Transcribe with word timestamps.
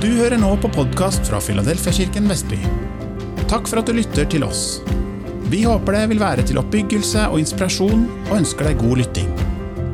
Du 0.00 0.06
hører 0.16 0.38
nå 0.40 0.54
på 0.56 0.68
podkast 0.72 1.26
fra 1.28 1.36
Filadelfiakirken 1.44 2.24
Vestby. 2.30 2.56
Takk 3.50 3.66
for 3.68 3.82
at 3.82 3.88
du 3.90 3.92
lytter 3.92 4.24
til 4.32 4.46
oss. 4.46 4.78
Vi 5.52 5.58
håper 5.68 5.92
det 5.92 6.06
vil 6.14 6.22
være 6.22 6.46
til 6.48 6.56
oppbyggelse 6.56 7.26
og 7.28 7.36
inspirasjon, 7.42 8.06
og 8.30 8.32
ønsker 8.38 8.70
deg 8.70 8.80
god 8.80 9.02
lytting. 9.02 9.28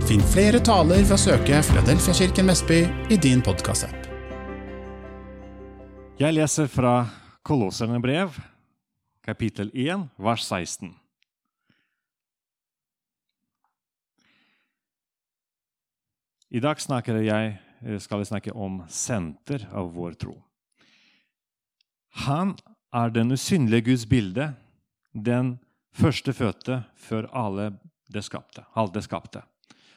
Finn 0.06 0.22
flere 0.30 0.60
taler 0.62 1.02
ved 1.02 1.16
å 1.16 1.18
søke 1.18 1.58
Filadelfiakirken 1.66 2.46
Vestby 2.52 2.78
i 3.10 3.18
din 3.18 3.42
podkastapp. 3.42 4.06
Jeg 6.22 6.38
leser 6.38 6.70
fra 6.70 6.94
Kolosserne 7.42 7.98
brev, 7.98 8.38
kapittel 9.26 9.74
1, 9.74 10.06
vers 10.22 10.46
16. 10.46 10.94
I 16.54 16.62
dag 16.62 16.78
snakker 16.78 17.24
jeg, 17.26 17.56
skal 18.00 18.22
vi 18.22 18.28
snakke 18.28 18.52
om 18.52 18.82
senter 18.88 19.66
av 19.72 19.92
vår 19.94 20.16
tro. 20.20 20.36
Han 22.26 22.54
er 22.94 23.12
den 23.12 23.32
usynlige 23.32 23.90
Guds 23.90 24.06
bilde, 24.08 24.54
den 25.12 25.56
førstefødte 25.96 26.82
før 26.96 27.28
alle 27.32 27.70
det 28.12 28.24
skapte, 28.24 28.64
alt 28.74 28.94
det 28.94 29.04
skapte. 29.04 29.42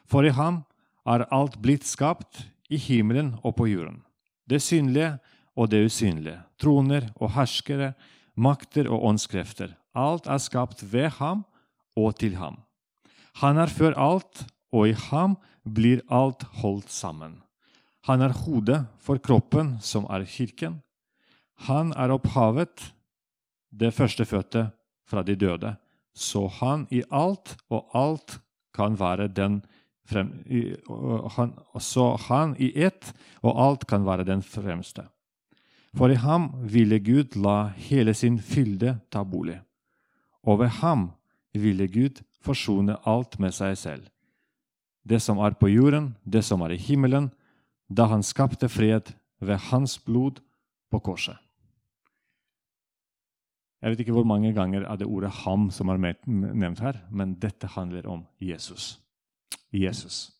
For 0.10 0.26
i 0.26 0.34
ham 0.36 0.64
er 1.08 1.28
alt 1.32 1.60
blitt 1.62 1.88
skapt, 1.88 2.46
i 2.70 2.78
himmelen 2.78 3.32
og 3.42 3.56
på 3.58 3.66
jorden. 3.66 4.04
Det 4.46 4.62
synlige 4.62 5.16
og 5.58 5.72
det 5.72 5.82
usynlige, 5.88 6.38
troner 6.62 7.10
og 7.18 7.34
herskere, 7.34 7.96
makter 8.38 8.86
og 8.86 9.08
åndskrefter. 9.10 9.74
Alt 9.98 10.30
er 10.30 10.38
skapt 10.38 10.84
ved 10.94 11.10
ham 11.18 11.44
og 11.98 12.20
til 12.22 12.38
ham. 12.38 12.60
Han 13.42 13.58
er 13.58 13.74
før 13.74 13.98
alt, 13.98 14.46
og 14.70 14.92
i 14.92 14.94
ham 15.10 15.38
blir 15.66 16.04
alt 16.14 16.46
holdt 16.62 16.92
sammen. 16.94 17.40
Han 18.08 18.22
er 18.22 18.36
hodet 18.46 18.86
for 19.04 19.20
kroppen, 19.20 19.78
som 19.82 20.08
er 20.10 20.26
kirken. 20.26 20.80
Han 21.68 21.92
er 21.98 22.14
opphavet, 22.16 22.94
det 23.70 23.94
førstefødte 23.94 24.70
fra 25.06 25.24
de 25.24 25.36
døde, 25.36 25.76
så 26.16 26.48
han 26.48 26.88
i 26.92 27.04
alt 27.12 27.58
og 27.70 27.90
alt 27.94 28.40
kan 28.74 28.96
være 29.00 29.28
den 29.28 29.62
frem, 30.10 30.32
i, 30.46 30.74
han, 31.36 31.54
Så 31.80 32.16
han 32.28 32.56
i 32.60 32.72
ett 32.76 33.14
og 33.42 33.62
alt 33.62 33.88
kan 33.88 34.06
være 34.06 34.26
den 34.26 34.42
fremste. 34.42 35.06
For 35.98 36.10
i 36.10 36.20
ham 36.22 36.52
ville 36.70 37.00
Gud 37.00 37.36
la 37.36 37.70
hele 37.78 38.14
sin 38.14 38.40
fylde 38.40 39.00
ta 39.12 39.24
bolig. 39.24 39.60
Og 40.46 40.60
ved 40.60 40.80
ham 40.82 41.12
ville 41.54 41.88
Gud 41.88 42.22
forsone 42.42 42.98
alt 43.06 43.40
med 43.40 43.54
seg 43.54 43.78
selv. 43.78 44.06
Det 45.04 45.22
som 45.22 45.40
er 45.42 45.58
på 45.58 45.70
jorden, 45.70 46.16
det 46.26 46.44
som 46.46 46.62
er 46.62 46.76
i 46.76 46.82
himmelen, 46.82 47.32
da 47.90 48.06
han 48.06 48.24
skapte 48.24 48.70
fred 48.70 49.14
ved 49.42 49.58
hans 49.72 49.98
blod 50.00 50.42
på 50.92 51.00
korset. 51.00 51.38
Jeg 53.80 53.92
vet 53.92 54.02
ikke 54.04 54.16
hvor 54.18 54.28
mange 54.28 54.52
ganger 54.54 54.84
er 54.84 54.96
det 54.96 55.08
ordet 55.08 55.32
'ham' 55.32 55.70
som 55.72 55.90
er 55.90 56.16
nevnt 56.28 56.80
her, 56.80 56.98
men 57.12 57.34
dette 57.34 57.68
handler 57.68 58.08
om 58.08 58.26
Jesus. 58.42 59.00
Jesus. 59.74 60.32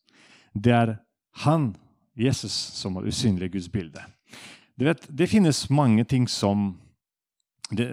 Det 0.54 0.72
er 0.72 0.96
han, 1.36 1.76
Jesus, 2.16 2.52
som 2.52 2.96
er 2.96 3.08
usynlig 3.08 3.52
Guds 3.52 3.70
bilde. 3.70 4.02
Vet, 4.78 5.08
det 5.18 5.30
finnes 5.30 5.70
mange 5.70 6.04
ting 6.04 6.30
som 6.30 6.80
det, 7.72 7.88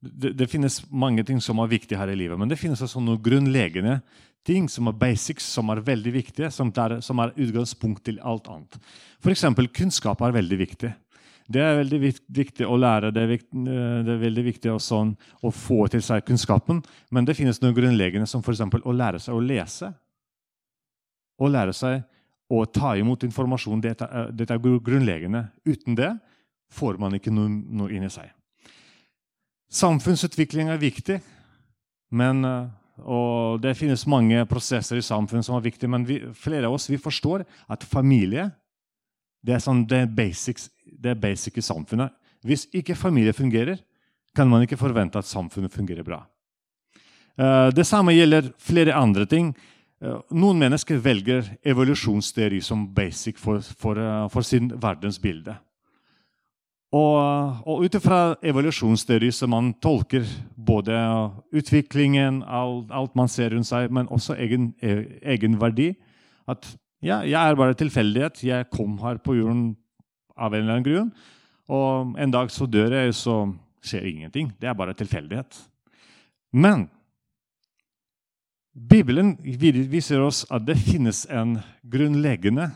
det, 0.00 0.38
det, 0.38 0.50
finnes 0.50 0.80
mange 0.90 1.22
ting 1.22 1.40
som 1.42 1.58
er 1.58 1.66
viktige 1.66 1.98
her 1.98 2.08
i 2.08 2.16
livet, 2.16 2.38
men 2.38 2.48
det 2.48 2.58
finnes 2.58 2.82
også 2.82 3.00
noe 3.00 3.20
grunnleggende 3.22 4.00
ting 4.46 4.68
som 4.70 4.88
er 4.88 4.96
basics, 4.96 5.46
som 5.56 5.70
er 5.72 5.82
veldig 5.84 6.12
viktige, 6.14 6.50
som 6.54 6.70
er, 6.76 6.98
som 7.04 7.20
er 7.22 7.34
utgangspunkt 7.36 8.04
til 8.06 8.20
alt 8.24 8.48
annet. 8.48 8.78
F.eks. 9.22 9.44
kunnskap 9.74 10.22
er 10.22 10.36
veldig 10.36 10.58
viktig. 10.58 10.92
Det 11.48 11.62
er 11.64 11.78
veldig 11.78 11.98
viktig 12.36 12.66
å 12.68 12.76
lære, 12.76 13.10
det 13.16 13.22
er, 13.22 13.30
viktig, 13.30 13.62
det 14.04 14.12
er 14.12 14.20
veldig 14.20 14.44
viktig 14.50 14.72
å, 14.74 14.80
sånn, 14.82 15.14
å, 15.40 15.52
få 15.54 15.86
til 15.88 16.02
seg 16.04 16.26
kunnskapen. 16.28 16.82
Men 17.10 17.24
det 17.24 17.38
finnes 17.38 17.62
noe 17.62 17.76
grunnleggende, 17.76 18.28
som 18.28 18.44
f.eks. 18.44 18.60
å 18.84 18.92
lære 18.92 19.20
seg 19.24 19.36
å 19.36 19.40
lese. 19.40 19.88
Å 21.38 21.48
lære 21.48 21.72
seg 21.76 22.02
å 22.52 22.64
ta 22.68 22.94
imot 23.00 23.24
informasjon. 23.24 23.80
Dette 23.80 24.08
dette 24.36 24.56
er 24.56 24.60
grunnleggende. 24.60 25.46
Uten 25.64 25.96
det 25.96 26.12
får 26.68 27.00
man 27.00 27.16
ikke 27.16 27.32
noe, 27.32 27.48
noe 27.48 27.96
inni 27.96 28.10
seg. 28.12 28.28
Samfunnsutvikling 29.72 30.68
er 30.72 30.80
viktig, 30.80 31.18
men 32.16 32.44
og 33.06 33.60
det 33.62 33.76
finnes 33.78 34.06
mange 34.10 34.42
prosesser 34.50 34.98
i 34.98 35.04
samfunnet 35.04 35.46
som 35.46 35.56
er 35.58 35.66
viktige, 35.68 35.90
men 35.90 36.06
vi, 36.08 36.18
flere 36.34 36.66
av 36.66 36.74
oss 36.74 36.88
forstår 37.02 37.44
at 37.70 37.86
familie 37.86 38.48
det 39.46 39.54
er, 39.54 39.62
sånn, 39.62 39.84
det, 39.86 40.02
er 40.02 40.10
basics, 40.10 40.66
det 40.82 41.12
er 41.12 41.20
basic 41.20 41.60
i 41.60 41.64
samfunnet. 41.64 42.10
Hvis 42.46 42.66
ikke 42.74 42.98
familie 42.98 43.34
fungerer, 43.36 43.78
kan 44.36 44.50
man 44.50 44.64
ikke 44.64 44.78
forvente 44.78 45.18
at 45.18 45.28
samfunnet 45.28 45.72
fungerer 45.74 46.06
bra. 46.06 46.24
Uh, 47.38 47.70
det 47.74 47.86
samme 47.86 48.16
gjelder 48.16 48.50
flere 48.58 48.96
andre 48.98 49.26
ting. 49.30 49.52
Uh, 50.02 50.18
noen 50.34 50.58
mennesker 50.58 50.98
velger 51.02 51.46
evolusjonsteori 51.66 52.60
som 52.62 52.88
basic 52.94 53.38
for, 53.38 53.62
for, 53.62 53.98
uh, 53.98 54.26
for 54.32 54.46
sin 54.46 54.72
verdensbilde. 54.74 55.54
Og, 56.88 57.16
og 57.68 57.82
ut 57.84 57.96
ifra 57.98 58.20
evolusjonsteori 58.48 59.28
som 59.34 59.52
man 59.52 59.74
tolker 59.84 60.24
både 60.56 60.96
utviklingen, 61.52 62.40
alt, 62.42 62.88
alt, 62.88 63.16
man 63.18 63.28
ser 63.28 63.52
rundt 63.52 63.68
seg, 63.68 63.92
men 63.92 64.08
også 64.08 64.38
egen, 64.40 64.70
egen 64.80 65.58
verdi. 65.60 65.90
At 66.48 66.64
ja, 67.04 67.20
jeg 67.28 67.36
er 67.36 67.58
bare 67.60 67.76
tilfeldighet. 67.76 68.40
Jeg 68.42 68.70
kom 68.72 68.96
her 69.04 69.20
på 69.20 69.36
jorden 69.36 69.74
av 70.38 70.54
en 70.54 70.64
eller 70.64 70.78
annen 70.78 70.88
grunn. 70.88 71.10
Og 71.68 72.16
en 72.16 72.32
dag 72.32 72.48
så 72.50 72.64
dør 72.66 72.96
jeg, 72.96 73.12
så 73.14 73.42
skjer 73.84 74.08
ingenting. 74.08 74.54
Det 74.56 74.70
er 74.70 74.78
bare 74.78 74.96
tilfeldighet. 74.96 75.60
Men 76.56 76.88
Bibelen 78.72 79.36
viser 79.44 80.22
oss 80.24 80.46
at 80.54 80.64
det 80.64 80.78
finnes 80.80 81.26
en 81.28 81.58
grunnleggende 81.84 82.70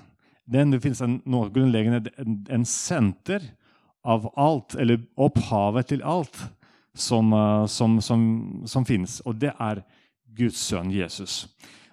det 0.53 0.81
finnes 0.83 1.01
en, 1.05 1.21
noe 1.31 1.51
grunnleggende, 1.55 2.11
en, 2.19 2.41
en 2.51 2.65
senter 2.67 3.45
av 4.05 4.27
alt, 4.37 4.75
eller 4.75 5.03
opphavet 5.17 5.93
til 5.93 6.03
alt, 6.03 6.37
som, 6.95 7.33
eh, 7.33 7.67
som, 7.67 8.01
som, 8.01 8.23
som 8.67 8.87
finnes. 8.89 9.21
Og 9.27 9.39
det 9.41 9.55
er 9.59 9.83
Guds 10.37 10.61
sønn 10.61 10.93
Jesus. 10.93 11.47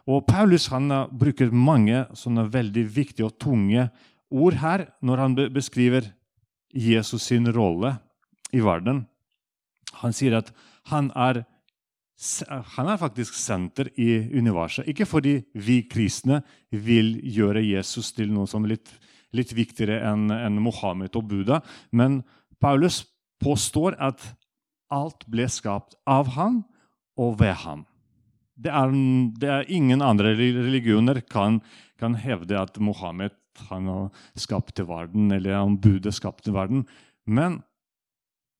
Og 0.10 0.26
Paulus 0.28 0.70
han 0.74 0.90
eh, 0.92 1.12
bruker 1.12 1.54
mange 1.54 2.06
sånne 2.18 2.48
veldig 2.52 2.86
viktige 2.96 3.30
og 3.30 3.38
tunge 3.42 3.90
ord 4.30 4.60
her 4.62 4.88
når 5.06 5.24
han 5.24 5.38
beskriver 5.54 6.12
Jesus 6.70 7.30
sin 7.30 7.50
rolle 7.54 7.96
i 8.54 8.62
verden. 8.62 9.06
Han 10.02 10.14
sier 10.14 10.38
at 10.38 10.52
han 10.90 11.10
er, 11.18 11.44
han 12.76 12.90
er 12.90 13.02
faktisk 13.02 13.38
senter 13.38 13.90
i 13.98 14.12
universet. 14.38 14.88
Ikke 14.90 15.08
fordi 15.10 15.40
vi 15.54 15.82
kristne 15.90 16.42
vil 16.70 17.16
gjøre 17.26 17.64
Jesus 17.66 18.14
til 18.14 18.32
noe 18.34 18.50
som 18.50 18.68
litt 18.70 18.92
litt 19.36 19.54
viktigere 19.54 20.00
enn 20.10 20.30
en 20.34 20.60
Mohammed 20.64 21.16
og 21.20 21.28
Buddha. 21.30 21.62
Men 21.92 22.22
Paulus 22.62 23.04
påstår 23.44 23.98
at 24.02 24.24
alt 24.90 25.26
ble 25.30 25.48
skapt 25.52 25.96
av 26.10 26.34
han 26.36 26.64
og 27.20 27.40
ved 27.42 27.56
ham. 27.64 27.86
Det 28.60 28.72
er, 28.76 28.92
det 29.40 29.52
er 29.54 29.72
ingen 29.72 30.02
andre 30.04 30.34
religioner 30.36 31.22
kan, 31.24 31.62
kan 32.00 32.18
hevde 32.20 32.58
at 32.60 32.80
Mohammed 32.84 33.36
skapte 34.40 34.86
verden, 34.88 35.32
eller 35.32 35.60
om 35.60 35.78
Buddha 35.80 36.12
skapte 36.12 36.52
verden. 36.54 36.86
Men, 37.26 37.62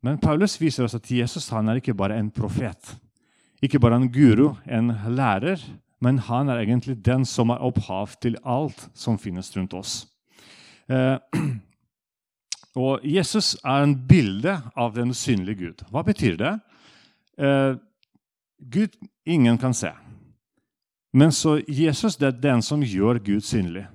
men, 0.04 0.20
Paulus 0.20 0.58
viser 0.60 0.86
oss 0.86 0.96
at 0.96 1.12
Jesus 1.12 1.50
han 1.52 1.70
er 1.70 1.80
ikke 1.80 1.98
bare 1.98 2.18
en 2.20 2.32
profet, 2.32 2.96
ikke 3.64 3.80
bare 3.80 4.00
en 4.00 4.10
guru, 4.12 4.54
en 4.66 4.94
lærer, 5.16 5.60
men 6.00 6.20
han 6.30 6.50
er 6.50 6.64
egentlig 6.64 7.00
den 7.04 7.26
som 7.28 7.52
er 7.52 7.64
opphav 7.64 8.16
til 8.24 8.38
alt 8.44 8.88
som 8.96 9.20
finnes 9.20 9.52
rundt 9.56 9.76
oss. 9.76 10.06
Eh, 10.90 11.18
og 12.84 13.06
Jesus 13.06 13.54
er 13.64 13.86
en 13.86 13.96
bilde 14.10 14.56
av 14.76 14.96
den 14.98 15.14
synlige 15.14 15.62
Gud. 15.62 15.86
Hva 15.94 16.04
betyr 16.06 16.38
det? 16.40 16.54
Eh, 17.38 17.76
Gud 18.60 18.98
ingen 19.26 19.58
kan 19.58 19.74
se. 19.74 19.92
Men 21.14 21.32
så 21.32 21.58
Jesus 21.68 22.18
det 22.18 22.28
er 22.28 22.42
den 22.42 22.62
som 22.66 22.84
gjør 22.86 23.22
Gud 23.24 23.46
synlig. 23.46 23.88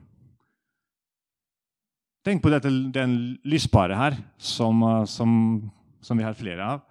Tenk 2.24 2.40
på 2.42 2.50
dette, 2.50 2.70
den 2.94 3.36
lyspære 3.44 3.96
her, 3.98 4.16
som, 4.38 4.82
eh, 4.82 5.04
som, 5.04 5.30
som, 6.00 6.18
vi 6.18 6.24
har 6.24 6.38
flere 6.38 6.64
av. 6.76 6.84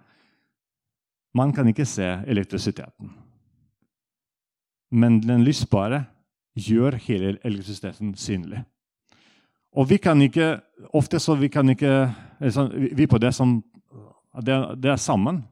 Man 1.34 1.52
kan 1.52 1.68
ikke 1.68 1.86
se 1.88 2.06
elektrisiteten. 2.30 3.10
Men 4.94 5.18
den 5.20 5.42
lysbare 5.42 6.04
gjør 6.54 6.94
hele 7.02 7.34
elektrisiteten 7.42 8.12
synlig. 8.14 8.62
Og 9.74 9.90
vi 9.90 9.98
kan 9.98 10.22
ikke 10.22 10.60
Ofte 10.94 11.18
så 11.22 11.34
vi 11.38 11.48
kan 11.48 11.68
ikke 11.70 12.10
liksom, 12.40 12.70
Vi 12.96 13.06
på 13.06 13.18
det 13.18 13.34
som 13.34 13.62
Det, 14.34 14.54
det 14.82 14.90
er 14.90 14.96
sammen. 14.96 15.44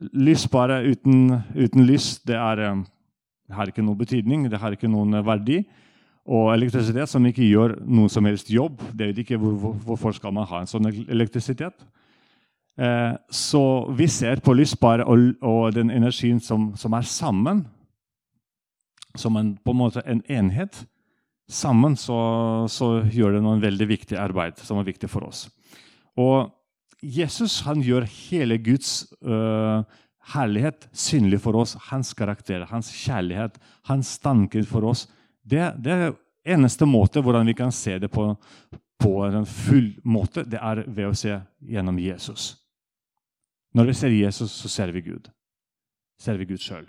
Lys 0.00 0.48
bare 0.48 0.82
uten, 0.90 1.40
uten 1.54 1.84
lys, 1.84 2.18
det, 2.24 2.34
er, 2.34 2.56
det, 2.56 3.54
har 3.54 3.68
ikke 3.68 3.82
noen 3.82 3.98
betydning, 3.98 4.46
det 4.50 4.58
har 4.58 4.72
ikke 4.72 4.88
noen 4.88 5.12
verdi. 5.24 5.64
og 6.24 6.54
elektrisitet 6.54 7.08
som 7.08 7.26
ikke 7.26 7.44
gjør 7.44 7.76
noen 7.84 8.08
som 8.08 8.24
helst 8.24 8.50
jobb. 8.50 8.80
Det 8.92 9.06
vet 9.06 9.18
ikke 9.18 9.36
hvor, 9.36 9.72
Hvorfor 9.84 10.12
skal 10.12 10.32
man 10.32 10.46
ha 10.46 10.60
en 10.60 10.66
sånn 10.66 10.88
elektrisitet? 11.08 11.74
Eh, 12.76 13.12
så 13.30 13.90
vi 13.94 14.08
ser 14.08 14.40
på 14.40 14.52
lyspare 14.52 15.04
og, 15.04 15.34
og, 15.42 15.74
den 15.74 15.90
energien 15.90 16.40
som, 16.40 16.72
som, 16.76 16.92
er 16.92 17.02
sammen, 17.02 17.66
som 19.14 19.36
en, 19.36 19.54
på 19.56 19.70
en 19.70 19.78
måte 19.78 20.02
en 20.06 20.22
enhet. 20.28 20.86
Sammen 21.50 21.96
så, 22.00 22.16
så 22.72 23.02
gjør 23.12 23.36
det 23.36 23.42
noen 23.44 23.62
veldig 23.62 23.88
viktig 23.90 24.16
arbeid 24.16 24.62
som 24.64 24.80
er 24.80 24.88
viktig 24.88 25.10
for 25.12 25.26
oss. 25.28 25.46
Og 26.16 26.52
Jesus 27.04 27.58
han 27.66 27.82
gjør 27.84 28.06
hele 28.08 28.56
Guds 28.64 29.04
uh, 29.26 29.84
herlighet 30.32 30.88
synlig 30.96 31.42
for 31.44 31.58
oss. 31.60 31.74
Hans 31.90 32.14
karakter, 32.16 32.64
hans 32.70 32.88
kjærlighet, 32.96 33.58
hans 33.90 34.16
tanker 34.24 34.64
for 34.68 34.88
oss. 34.88 35.06
Det, 35.44 35.74
det 35.84 35.92
er 35.92 36.16
eneste 36.54 36.88
måte 36.88 37.22
hvordan 37.24 37.46
vi 37.48 37.56
kan 37.58 37.72
se 37.72 37.98
det 38.00 38.08
på, 38.12 38.30
på 39.00 39.14
en 39.26 39.46
full 39.48 39.94
måte, 40.04 40.46
det 40.48 40.60
er 40.60 40.84
ved 40.86 41.10
å 41.10 41.16
se 41.16 41.36
gjennom 41.60 42.00
Jesus. 42.00 42.54
Når 43.74 43.90
vi 43.90 43.96
ser 43.98 44.14
Jesus, 44.14 44.54
så 44.54 44.70
ser 44.70 44.92
vi 44.94 45.02
Gud. 45.04 45.28
Ser 46.20 46.38
vi 46.38 46.46
Gud 46.48 46.62
sjøl. 46.62 46.86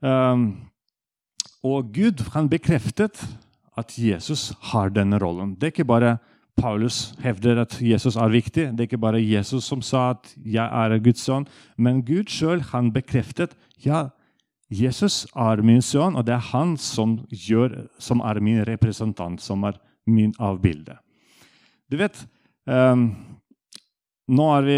Um, 0.00 0.69
og 1.62 1.92
Gud 1.94 2.24
han 2.34 2.48
bekreftet 2.48 3.20
at 3.78 3.96
Jesus 3.98 4.50
har 4.72 4.92
denne 4.92 5.18
rollen. 5.20 5.54
Det 5.54 5.70
er 5.70 5.74
ikke 5.74 5.88
bare 5.88 6.18
Paulus 6.60 7.14
hevder 7.22 7.62
at 7.62 7.76
Jesus 7.80 8.16
er 8.16 8.32
viktig. 8.32 8.70
Det 8.72 8.80
er 8.80 8.88
ikke 8.88 9.00
bare 9.00 9.20
Jesus 9.22 9.64
som 9.64 9.82
sa 9.82 10.10
at 10.10 10.34
'jeg 10.44 10.66
er 10.66 10.98
Guds 10.98 11.20
sønn', 11.20 11.48
men 11.76 12.02
Gud 12.02 12.28
sjøl 12.28 12.62
bekreftet 12.92 13.56
ja, 13.84 14.10
Jesus 14.70 15.26
er 15.34 15.62
min 15.62 15.82
sønn, 15.82 16.16
og 16.16 16.26
det 16.26 16.34
er 16.34 16.50
han 16.52 16.76
som, 16.76 17.26
gjør, 17.30 17.88
som 17.98 18.20
er 18.20 18.40
min 18.40 18.62
representant, 18.66 19.40
som 19.40 19.64
er 19.64 19.72
min 20.06 20.34
avbilde. 20.38 20.96
Du 21.90 21.96
vet, 21.96 22.26
um, 22.66 23.16
Nå 24.30 24.44
har 24.46 24.62
vi 24.62 24.76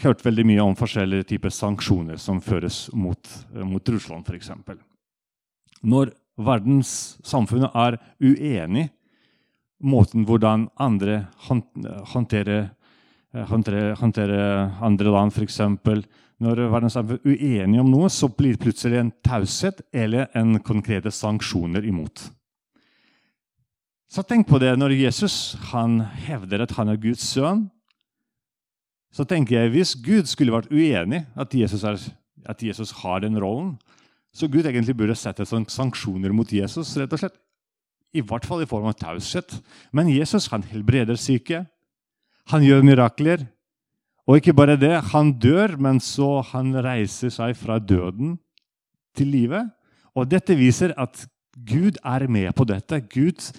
hørt 0.00 0.24
veldig 0.24 0.46
mye 0.48 0.62
om 0.64 0.76
forskjellige 0.78 1.26
typer 1.34 1.52
sanksjoner 1.52 2.16
som 2.16 2.40
føres 2.40 2.86
mot, 2.96 3.20
mot 3.52 3.88
Russland, 3.88 4.24
f.eks. 4.24 4.48
Når 5.84 6.14
verdenssamfunnet 6.40 7.74
er 7.78 7.98
uenig 8.22 8.88
måten 9.84 10.24
hvordan 10.26 10.68
andre 10.80 11.26
håndterer, 11.46 12.70
håndterer, 13.50 13.94
håndterer 14.00 14.72
andre 14.84 15.12
land, 15.12 15.34
f.eks. 15.34 15.60
Når 16.42 16.62
verdenssamfunnet 16.72 17.26
er 17.26 17.34
uenige 17.34 17.82
om 17.84 17.92
noe, 17.92 18.08
så 18.10 18.30
blir 18.32 18.56
det 18.56 18.64
plutselig 18.64 19.00
en 19.00 19.12
taushet 19.24 19.84
eller 19.94 20.32
en 20.36 20.58
konkrete 20.64 21.12
sanksjoner 21.14 21.86
imot. 21.86 22.26
Så 24.10 24.22
tenk 24.22 24.46
på 24.46 24.60
det 24.62 24.74
når 24.78 24.94
Jesus 24.94 25.56
hevder 26.26 26.62
at 26.62 26.74
han 26.76 26.92
er 26.92 27.00
Guds 27.02 27.24
sønn. 27.34 27.66
Så 29.14 29.24
tenker 29.26 29.60
jeg, 29.60 29.70
Hvis 29.70 29.94
Gud 29.94 30.26
skulle 30.26 30.54
vært 30.54 30.72
uenig 30.72 31.26
at 31.36 31.54
at 32.46 32.62
Jesus 32.62 32.90
har 33.02 33.20
den 33.20 33.38
rollen, 33.40 33.78
så 34.34 34.48
Gud 34.50 34.66
egentlig 34.66 34.96
burde 34.98 35.16
sette 35.16 35.46
sanksjoner 35.46 36.32
mot 36.34 36.50
Jesus. 36.50 36.96
rett 36.98 37.12
og 37.12 37.20
slett. 37.22 37.36
I 38.14 38.22
hvert 38.22 38.46
fall 38.46 38.62
i 38.62 38.68
form 38.70 38.86
av 38.90 38.96
taushet. 38.98 39.60
Men 39.92 40.10
Jesus 40.10 40.48
han 40.50 40.66
helbreder 40.66 41.18
syke. 41.18 41.64
Han 42.50 42.66
gjør 42.66 42.82
mirakler. 42.86 43.46
Og 44.26 44.40
ikke 44.40 44.56
bare 44.56 44.78
det, 44.80 44.94
han 45.12 45.34
dør, 45.38 45.76
men 45.76 46.00
så 46.00 46.40
han 46.54 46.72
reiser 46.84 47.30
seg 47.30 47.56
fra 47.60 47.78
døden 47.78 48.38
til 49.14 49.30
livet. 49.34 49.70
Og 50.16 50.30
dette 50.30 50.56
viser 50.56 50.94
at 50.98 51.26
Gud 51.54 52.00
er 52.02 52.26
med 52.26 52.50
på 52.56 52.64
dette. 52.66 53.02
Gud 53.12 53.52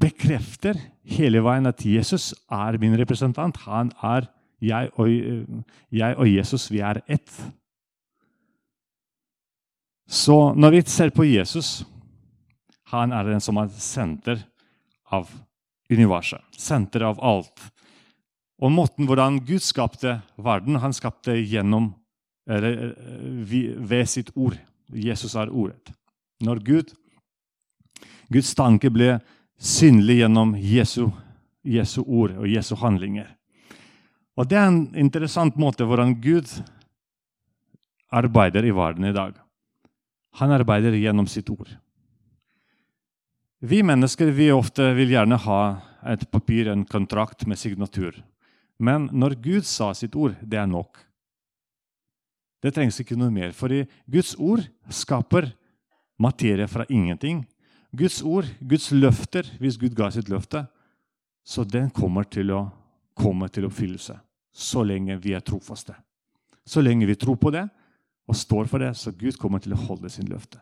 bekrefter 0.00 0.78
hele 1.06 1.42
veien 1.44 1.68
at 1.70 1.84
Jesus 1.86 2.32
er 2.50 2.78
min 2.82 2.96
representant. 2.98 3.60
Han 3.68 3.92
er 4.02 4.26
jeg 4.64 4.90
og, 4.96 5.10
jeg 5.92 6.16
og 6.16 6.30
Jesus, 6.30 6.70
vi 6.72 6.80
er 6.82 7.02
ett. 7.06 7.30
Så 10.06 10.54
når 10.54 10.70
vi 10.70 10.82
ser 10.86 11.10
på 11.10 11.24
Jesus 11.24 11.84
han 12.94 13.12
er 13.12 13.26
den 13.26 13.42
som 13.42 13.58
er 13.58 13.70
senter 13.80 14.42
av 15.14 15.30
universet. 15.90 16.42
Senter 16.54 17.06
av 17.08 17.20
alt. 17.24 17.62
Og 18.62 18.72
måten 18.72 19.08
hvordan 19.08 19.40
Gud 19.44 19.64
skapte 19.64 20.20
verden 20.38 20.78
Han 20.78 20.94
skapte 20.94 21.34
gjennom, 21.34 21.92
eller, 22.48 22.94
eh, 22.94 23.78
ved 23.78 24.08
sitt 24.08 24.30
ord. 24.36 24.58
Jesus 24.92 25.34
er 25.34 25.50
ordet. 25.50 25.90
Når 26.40 26.64
Gud, 26.64 26.92
Guds 28.30 28.54
tanke 28.54 28.90
ble 28.90 29.20
synlig 29.58 30.20
gjennom 30.20 30.54
Jesu, 30.54 31.10
Jesu 31.64 32.02
ord 32.06 32.36
og 32.38 32.46
Jesu 32.48 32.74
handlinger. 32.76 33.28
Og 34.36 34.48
Det 34.48 34.58
er 34.58 34.66
en 34.66 34.94
interessant 34.94 35.56
måte 35.56 35.84
hvordan 35.84 36.20
Gud 36.20 36.62
arbeider 38.12 38.64
i 38.64 38.70
verden 38.74 39.04
i 39.04 39.12
dag. 39.12 39.34
Han 40.40 40.50
arbeider 40.54 40.96
gjennom 40.98 41.28
sitt 41.30 41.50
ord. 41.50 41.68
Vi 43.64 43.80
mennesker 43.86 44.32
vi 44.34 44.50
ofte 44.52 44.90
vil 44.96 45.14
gjerne 45.14 45.38
ha 45.46 45.60
et 46.10 46.26
papir, 46.30 46.68
en 46.68 46.84
kontrakt 46.84 47.46
med 47.48 47.58
signatur. 47.58 48.18
Men 48.76 49.06
når 49.12 49.38
Gud 49.40 49.68
sa 49.68 49.92
sitt 49.94 50.16
ord, 50.18 50.34
det 50.42 50.58
er 50.60 50.68
nok. 50.68 50.98
Det 52.60 52.74
trengs 52.74 52.98
ikke 53.00 53.16
noe 53.16 53.32
mer. 53.32 53.54
For 53.56 53.72
Guds 54.10 54.34
ord 54.36 54.64
skaper 54.92 55.52
materie 56.20 56.66
fra 56.68 56.84
ingenting. 56.88 57.44
Guds 57.94 58.20
ord, 58.22 58.48
Guds 58.60 58.90
løfter, 58.92 59.46
hvis 59.60 59.78
Gud 59.78 59.94
ga 59.96 60.10
sitt 60.10 60.28
løfte, 60.32 60.64
så 61.44 61.64
den 61.64 61.90
kommer 61.94 62.26
til 62.26 62.50
å 62.56 62.66
komme 63.14 63.48
til 63.52 63.68
oppfyllelse. 63.68 64.16
Så 64.50 64.82
lenge 64.84 65.16
vi 65.22 65.34
er 65.36 65.44
trofaste. 65.44 65.94
Så 66.66 66.82
lenge 66.82 67.06
vi 67.06 67.16
tror 67.20 67.38
på 67.38 67.52
det 67.54 67.68
og 68.28 68.36
står 68.36 68.68
for 68.70 68.80
det, 68.80 68.94
så 68.96 69.12
Gud 69.12 69.36
kommer 69.40 69.60
til 69.60 69.74
å 69.76 69.82
holde 69.86 70.10
sin 70.12 70.28
løfte. 70.30 70.60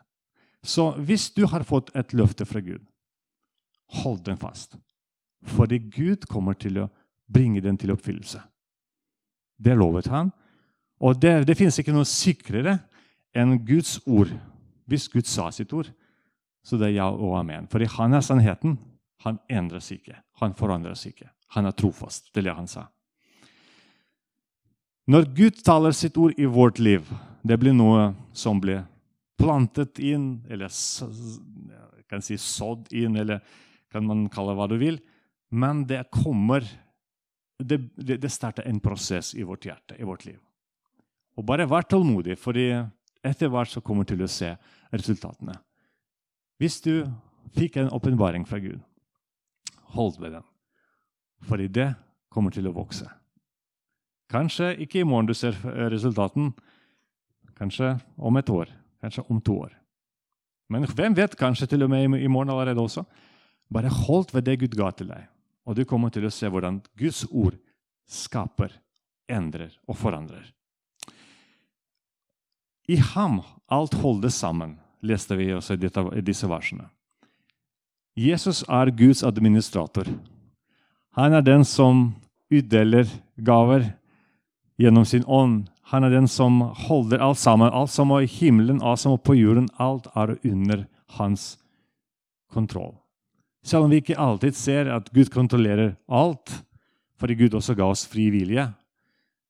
Så 0.63 0.91
hvis 1.03 1.29
du 1.35 1.45
har 1.47 1.65
fått 1.67 1.91
et 1.95 2.13
løfte 2.15 2.47
fra 2.47 2.61
Gud, 2.63 2.83
hold 4.03 4.23
den 4.25 4.39
fast. 4.39 4.77
Fordi 5.55 5.79
Gud 5.91 6.27
kommer 6.31 6.55
til 6.55 6.79
å 6.83 6.89
bringe 7.31 7.61
den 7.63 7.77
til 7.79 7.91
oppfyllelse. 7.93 8.39
Det 9.59 9.75
lovet 9.75 10.07
han. 10.11 10.31
Og 11.03 11.19
det, 11.19 11.43
det 11.47 11.57
finnes 11.59 11.77
ikke 11.79 11.95
noe 11.95 12.07
sikrere 12.07 12.77
enn 13.35 13.57
Guds 13.67 13.97
ord. 14.07 14.31
Hvis 14.87 15.09
Gud 15.11 15.27
sa 15.27 15.49
sitt 15.51 15.73
ord, 15.75 15.89
så 16.63 16.79
det 16.79 16.91
er 16.91 16.99
ja 17.01 17.09
og 17.11 17.35
amen. 17.39 17.67
Fordi 17.71 17.89
han 17.97 18.15
er 18.15 18.23
sannheten. 18.23 18.77
Han 19.23 19.39
endres 19.51 19.91
ikke. 19.91 20.15
Han 20.39 20.55
forandres 20.55 21.05
ikke. 21.07 21.27
Han 21.55 21.67
er 21.67 21.75
trofast. 21.75 22.31
Det 22.31 22.43
er 22.43 22.49
det 22.49 22.57
han 22.57 22.71
sa. 22.71 22.87
Når 25.11 25.27
Gud 25.35 25.59
taler 25.65 25.91
sitt 25.95 26.17
ord 26.17 26.37
i 26.39 26.47
vårt 26.47 26.79
liv, 26.79 27.03
det 27.43 27.57
blir 27.59 27.75
noe 27.75 28.13
som 28.33 28.61
blir 28.63 28.85
plantet 29.39 29.99
inn, 29.99 30.45
eller 30.49 30.71
kan 32.09 32.23
si 32.23 32.37
sådd 32.39 32.91
inn, 32.95 33.17
eller 33.19 33.43
kan 33.91 34.05
man 34.07 34.29
kalle 34.31 34.53
det 34.53 34.59
hva 34.61 34.67
du 34.71 34.77
vil. 34.81 35.01
Men 35.51 35.85
det 35.87 36.05
kommer 36.11 36.65
Det, 37.63 37.77
det, 37.95 38.17
det 38.17 38.29
starter 38.33 38.65
en 38.67 38.79
prosess 38.81 39.35
i 39.37 39.43
vårt 39.45 39.63
hjerte, 39.63 39.95
i 39.95 40.03
vårt 40.03 40.25
liv. 40.25 40.39
Og 41.37 41.45
bare 41.45 41.67
vær 41.69 41.85
tålmodig, 41.85 42.35
for 42.35 42.57
etter 42.57 43.47
hvert 43.47 43.69
så 43.69 43.79
kommer 43.79 44.03
du 44.03 44.15
til 44.15 44.23
å 44.25 44.27
se 44.27 44.49
resultatene. 44.91 45.53
Hvis 46.59 46.81
du 46.81 47.05
fikk 47.55 47.77
en 47.77 47.93
åpenbaring 47.93 48.43
fra 48.49 48.59
Gud, 48.59 48.81
hold 49.93 50.17
ved 50.19 50.33
den. 50.33 50.47
Fordi 51.45 51.69
det 51.69 51.87
kommer 52.33 52.51
til 52.51 52.67
å 52.67 52.75
vokse. 52.75 53.07
Kanskje 54.33 54.73
ikke 54.83 55.03
i 55.03 55.07
morgen 55.07 55.29
du 55.29 55.35
ser 55.37 55.55
resultaten. 55.93 56.51
Kanskje 57.59 57.95
om 58.17 58.37
et 58.37 58.49
år. 58.49 58.71
Kanskje 59.01 59.25
om 59.29 59.41
to 59.41 59.57
år. 59.65 59.73
Men 60.69 60.87
hvem 60.87 61.15
vet? 61.17 61.35
Kanskje 61.37 61.67
til 61.69 61.83
og 61.83 61.91
med 61.91 62.17
i 62.17 62.27
morgen 62.27 62.49
allerede 62.49 62.81
også. 62.81 63.03
Bare 63.73 63.89
hold 63.89 64.33
ved 64.33 64.45
det 64.47 64.59
Gud 64.59 64.75
ga 64.77 64.91
til 64.91 65.09
deg, 65.09 65.27
og 65.65 65.75
du 65.75 65.85
kommer 65.85 66.11
til 66.13 66.25
å 66.27 66.33
se 66.33 66.49
hvordan 66.49 66.81
Guds 66.99 67.23
ord 67.31 67.55
skaper, 68.09 68.73
endrer 69.31 69.71
og 69.87 69.97
forandrer. 69.97 70.45
I 72.87 72.99
ham 73.13 73.39
alt 73.71 73.95
holdes 74.01 74.35
sammen, 74.35 74.77
leste 75.01 75.37
vi 75.39 75.53
også 75.55 75.77
i 75.77 76.23
disse 76.23 76.49
versene. 76.49 76.89
Jesus 78.19 78.61
er 78.69 78.91
Guds 78.93 79.23
administrator. 79.23 80.09
Han 81.17 81.33
er 81.33 81.41
den 81.41 81.63
som 81.65 82.11
utdeler 82.51 83.07
gaver 83.37 83.87
gjennom 84.77 85.05
sin 85.05 85.25
ånd. 85.25 85.69
Han 85.91 86.03
er 86.03 86.13
den 86.13 86.27
som 86.31 86.61
holder 86.87 87.19
alt 87.19 87.39
sammen. 87.41 87.73
Alt 87.73 87.91
som 87.91 88.11
er 88.15 88.23
i 88.23 88.31
himmelen, 88.31 88.81
alt 88.81 89.03
som 89.03 89.15
er 89.15 89.23
på 89.23 89.35
jorden, 89.35 89.67
alt 89.77 90.07
er 90.15 90.37
under 90.43 90.85
hans 91.17 91.57
kontroll. 92.53 92.95
Selv 93.63 93.85
om 93.85 93.91
vi 93.91 94.01
ikke 94.01 94.19
alltid 94.19 94.55
ser 94.55 94.89
at 94.91 95.09
Gud 95.15 95.31
kontrollerer 95.31 95.95
alt, 96.07 96.51
fordi 97.19 97.35
Gud 97.39 97.53
også 97.55 97.75
ga 97.79 97.87
oss 97.91 98.05
fri 98.07 98.29
vilje. 98.33 98.65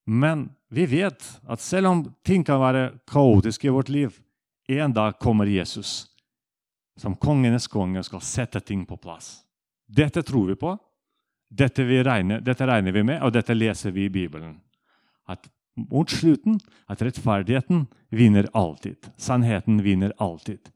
Men 0.06 0.48
vi 0.70 0.86
vet 0.86 1.22
at 1.48 1.62
selv 1.62 1.90
om 1.90 2.02
ting 2.26 2.44
kan 2.46 2.60
være 2.62 2.92
kaotiske 3.10 3.66
i 3.66 3.74
vårt 3.74 3.88
liv, 3.88 4.14
en 4.68 4.92
dag 4.92 5.18
kommer 5.18 5.46
Jesus. 5.46 6.10
som 6.96 7.16
kongenes 7.18 7.66
konge 7.66 8.02
skal 8.06 8.20
sette 8.22 8.60
ting 8.60 8.84
på 8.86 8.96
plass. 8.96 9.40
Dette 9.86 10.22
tror 10.22 10.46
vi 10.46 10.54
på. 10.54 10.76
Dette, 11.50 11.84
vi 11.84 12.02
regner, 12.02 12.40
dette 12.40 12.66
regner 12.66 12.92
vi 12.92 13.02
med, 13.02 13.22
og 13.22 13.32
dette 13.34 13.54
leser 13.54 13.90
vi 13.90 14.04
i 14.06 14.12
Bibelen. 14.14 14.60
At 15.26 15.48
mot 15.76 16.10
slutten 16.10 16.58
at 16.90 17.02
rettferdigheten 17.02 17.86
vinner 18.14 18.48
alltid. 18.52 19.10
Sannheten 19.16 19.82
vinner 19.82 20.14
alltid. 20.22 20.70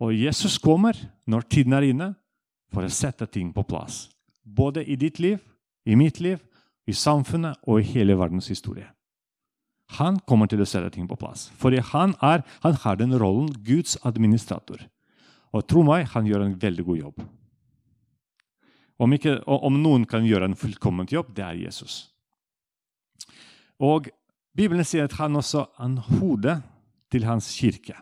Og 0.00 0.14
Jesus 0.14 0.58
kommer 0.58 0.96
når 1.26 1.46
tiden 1.48 1.76
er 1.76 1.88
inne, 1.88 2.14
for 2.74 2.82
å 2.82 2.90
sette 2.90 3.28
ting 3.30 3.52
på 3.54 3.62
plass. 3.62 4.08
Både 4.42 4.82
i 4.82 4.96
ditt 4.98 5.20
liv, 5.22 5.38
i 5.86 5.94
mitt 5.94 6.18
liv, 6.18 6.40
i 6.90 6.92
samfunnet 6.92 7.60
og 7.68 7.78
i 7.78 7.86
hele 7.92 8.16
verdens 8.18 8.50
historie. 8.50 8.88
Han 10.00 10.18
kommer 10.26 10.48
til 10.50 10.64
å 10.64 10.66
sette 10.66 10.90
ting 10.96 11.06
på 11.06 11.18
plass. 11.20 11.46
Fordi 11.60 11.78
han, 11.92 12.16
er, 12.24 12.42
han 12.64 12.74
har 12.82 12.98
den 12.98 13.14
rollen 13.20 13.52
Guds 13.64 13.94
administrator. 14.02 14.82
Og 15.54 15.66
tro 15.70 15.84
meg, 15.86 16.08
han 16.16 16.26
gjør 16.26 16.48
en 16.48 16.56
veldig 16.58 16.86
god 16.88 17.00
jobb. 17.02 17.24
Om, 19.04 19.14
ikke, 19.16 19.36
om 19.46 19.78
noen 19.82 20.06
kan 20.08 20.26
gjøre 20.26 20.50
en 20.50 20.58
fullkomment 20.58 21.12
jobb, 21.14 21.30
det 21.36 21.44
er 21.46 21.60
Jesus. 21.66 22.08
Og 23.82 24.08
Bibelen 24.54 24.86
sier 24.86 25.08
at 25.08 25.16
han 25.18 25.36
også 25.36 25.66
er 25.82 26.18
hodet 26.20 26.58
til 27.10 27.26
hans 27.26 27.50
kirke. 27.58 27.96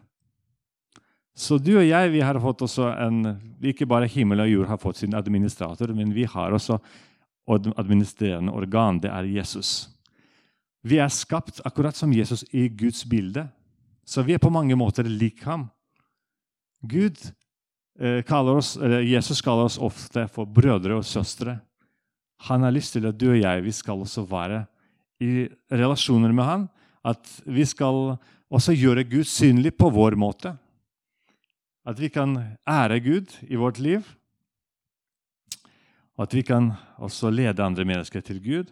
Så 1.32 1.56
du 1.56 1.78
og 1.78 1.86
jeg 1.86 2.10
vi 2.12 2.20
har 2.20 2.36
fått 2.40 2.60
også 2.66 2.90
en, 3.06 3.38
Ikke 3.64 3.88
bare 3.88 4.10
himmel 4.10 4.44
og 4.44 4.50
jord 4.50 4.68
har 4.68 4.80
fått 4.80 5.00
sin 5.00 5.14
administrator, 5.16 5.94
men 5.96 6.12
vi 6.12 6.26
har 6.28 6.52
også 6.52 6.78
administrerende 7.48 8.52
organ. 8.52 9.00
Det 9.00 9.10
er 9.10 9.24
Jesus. 9.24 9.88
Vi 10.82 10.98
er 10.98 11.08
skapt 11.08 11.60
akkurat 11.64 11.96
som 11.96 12.12
Jesus 12.12 12.44
i 12.52 12.68
Guds 12.68 13.04
bilde. 13.08 13.46
Så 14.04 14.22
vi 14.22 14.34
er 14.34 14.42
på 14.42 14.50
mange 14.50 14.76
måter 14.76 15.06
lik 15.06 15.42
ham. 15.46 15.68
Gud 16.82 17.16
eh, 17.98 18.22
kaller 18.26 18.58
oss, 18.58 18.76
eller 18.76 19.06
Jesus 19.06 19.40
kaller 19.40 19.70
oss 19.70 19.78
ofte 19.78 20.26
for 20.28 20.46
brødre 20.46 20.98
og 20.98 21.06
søstre. 21.06 21.60
Han 22.48 22.66
har 22.66 22.74
lyst 22.74 22.96
til 22.96 23.06
at 23.06 23.18
du 23.18 23.30
og 23.30 23.38
jeg 23.38 23.62
vi 23.62 23.72
skal 23.72 24.02
også 24.02 24.26
være 24.26 24.64
i 25.22 25.46
relasjoner 25.70 26.34
med 26.34 26.48
han. 26.48 26.66
At 27.06 27.28
vi 27.46 27.64
skal 27.66 28.16
også 28.52 28.74
gjøre 28.76 29.06
Gud 29.08 29.26
synlig 29.28 29.74
på 29.78 29.90
vår 29.94 30.16
måte. 30.18 30.54
At 31.86 31.98
vi 31.98 32.10
kan 32.14 32.36
ære 32.68 33.00
Gud 33.02 33.32
i 33.48 33.58
vårt 33.58 33.80
liv. 33.82 34.06
Og 36.18 36.26
At 36.26 36.34
vi 36.34 36.42
kan 36.46 36.72
også 36.98 37.30
lede 37.30 37.64
andre 37.64 37.84
mennesker 37.84 38.20
til 38.20 38.42
Gud. 38.42 38.70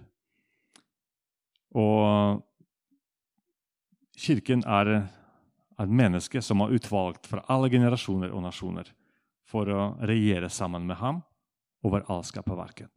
Og 1.75 2.45
Kirken 4.21 4.62
er 4.66 5.09
et 5.80 5.88
menneske 5.88 6.42
som 6.45 6.61
er 6.61 6.75
utvalgt 6.76 7.26
fra 7.30 7.45
alle 7.49 7.71
generasjoner 7.73 8.35
og 8.35 8.45
nasjoner 8.45 8.90
for 9.49 9.71
å 9.73 9.85
regjere 10.07 10.50
sammen 10.52 10.85
med 10.87 10.99
ham 11.00 11.23
over 11.87 12.04
all 12.12 12.21
skaperverket. 12.26 12.90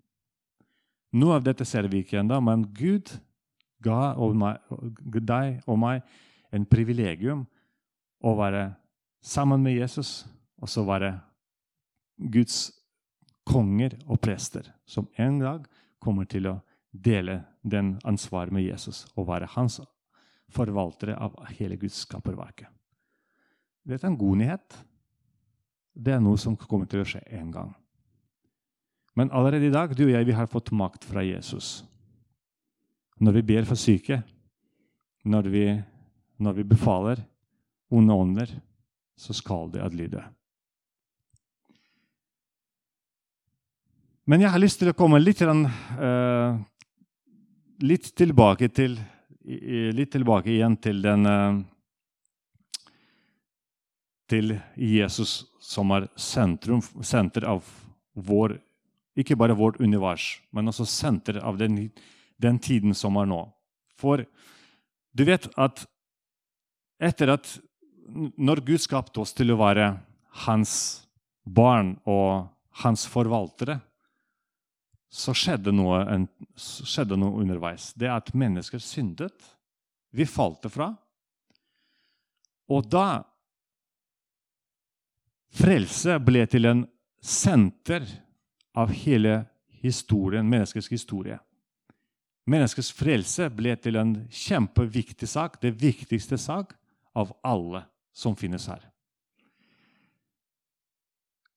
Noe 1.15 1.37
av 1.37 1.45
dette 1.45 1.65
ser 1.65 1.87
vi 1.87 2.01
ikke 2.03 2.19
ennå, 2.19 2.41
men 2.43 2.65
Gud 2.75 3.13
ga 3.83 4.13
deg 4.15 5.63
og 5.67 5.79
meg 5.79 6.03
en 6.53 6.65
privilegium 6.69 7.43
å 8.23 8.35
være 8.37 8.67
sammen 9.23 9.63
med 9.63 9.77
Jesus 9.77 10.23
og 10.61 10.71
så 10.71 10.85
være 10.87 11.15
Guds 12.31 12.69
konger 13.43 13.97
og 14.07 14.21
prester, 14.23 14.69
som 14.85 15.09
en 15.19 15.41
dag 15.41 15.65
kommer 15.99 16.27
til 16.29 16.47
å 16.47 16.59
dele 16.93 17.41
den 17.61 17.97
ansvaret 18.07 18.53
med 18.53 18.63
Jesus 18.63 19.03
og 19.17 19.27
være 19.27 19.49
hans 19.55 19.81
forvaltere 20.53 21.17
av 21.17 21.35
hele 21.57 21.77
Guds 21.81 22.03
skaperverket. 22.05 22.69
Dette 23.83 24.05
er 24.05 24.13
en 24.13 24.19
god 24.19 24.39
nyhet. 24.39 24.75
Det 25.93 26.13
er 26.15 26.21
noe 26.23 26.39
som 26.39 26.55
kommer 26.55 26.87
til 26.89 27.03
å 27.03 27.07
skje 27.07 27.23
en 27.35 27.49
gang. 27.51 27.73
Men 29.17 29.31
allerede 29.35 29.67
i 29.67 29.73
dag 29.73 29.91
du 29.97 30.05
og 30.05 30.13
jeg, 30.13 30.25
vi 30.25 30.37
har 30.37 30.49
fått 30.49 30.71
makt 30.73 31.05
fra 31.05 31.23
Jesus. 31.25 31.83
Når 33.23 33.37
vi 33.37 33.43
ber 33.53 33.67
for 33.67 33.79
syke, 33.79 34.19
når 35.23 35.47
vi, 35.47 35.65
når 36.43 36.57
vi 36.59 36.65
befaler 36.67 37.21
onde 37.93 38.13
ånder, 38.13 38.55
så 39.15 39.35
skal 39.37 39.69
de 39.71 39.83
adlyde. 39.83 40.23
Men 44.27 44.43
jeg 44.43 44.51
har 44.51 44.59
lyst 44.59 44.79
til 44.79 44.91
å 44.91 44.95
komme 44.95 45.19
litt, 45.19 45.41
uh, 45.43 46.55
litt 47.83 48.11
tilbake 48.15 48.71
til 48.71 48.99
litt 49.43 50.13
tilbake 50.13 50.53
igjen 50.53 50.77
til 50.79 51.01
den 51.03 51.27
uh, 51.27 51.61
Til 54.31 54.53
Jesus 54.79 55.43
som 55.59 55.91
er 55.91 56.07
sentrum, 56.15 56.79
senter 57.03 57.43
av 57.51 57.67
vår 58.15 58.55
Ikke 59.19 59.35
bare 59.35 59.57
vårt 59.59 59.81
univers, 59.83 60.39
men 60.55 60.71
også 60.71 60.87
senter 60.87 61.41
av 61.43 61.59
den, 61.59 61.91
den 62.41 62.59
tiden 62.59 62.95
som 62.97 63.17
er 63.21 63.29
nå. 63.29 63.41
For 63.99 64.25
du 65.13 65.23
vet 65.27 65.47
at 65.59 65.85
etter 67.03 67.35
at 67.35 67.59
Når 68.13 68.59
Gud 68.67 68.81
skapte 68.83 69.21
oss 69.23 69.31
til 69.33 69.53
å 69.53 69.57
være 69.57 69.85
hans 70.43 70.73
barn 71.47 71.93
og 72.03 72.49
hans 72.83 73.05
forvaltere 73.07 73.77
så 75.13 75.33
skjedde 75.37 75.71
noe, 75.71 76.01
skjedde 76.57 77.17
noe, 77.21 77.37
underveis. 77.43 77.91
Det 77.93 78.09
er 78.09 78.15
at 78.17 78.33
mennesker 78.33 78.81
syndet. 78.81 79.45
Vi 80.09 80.25
falt 80.25 80.65
fra. 80.73 80.89
Og 82.73 82.89
da 82.89 83.21
Frelse 85.53 86.15
ble 86.17 86.47
til 86.49 86.65
en 86.65 86.79
senter 87.21 88.07
av 88.73 88.89
hele 89.03 89.43
historien, 89.83 90.47
menneskets 90.49 90.89
historie. 90.89 91.37
Menneskets 92.49 92.91
frelse 92.91 93.47
ble 93.55 93.75
til 93.79 93.95
en 93.99 94.15
kjempeviktig 94.27 95.29
sak, 95.31 95.61
det 95.63 95.75
viktigste 95.79 96.37
sak 96.39 96.73
av 97.15 97.31
alle 97.45 97.85
som 98.13 98.35
finnes 98.35 98.65
her. 98.67 98.81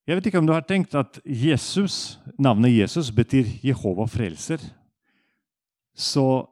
Jeg 0.06 0.20
vet 0.20 0.28
ikke 0.30 0.38
om 0.38 0.46
du 0.46 0.54
har 0.54 0.62
tenkt 0.62 0.94
at 0.94 1.18
Jesus, 1.26 2.20
navnet 2.38 2.76
Jesus 2.76 3.10
betyr 3.10 3.48
Jehova 3.66 4.06
frelser. 4.06 4.62
Så, 5.96 6.46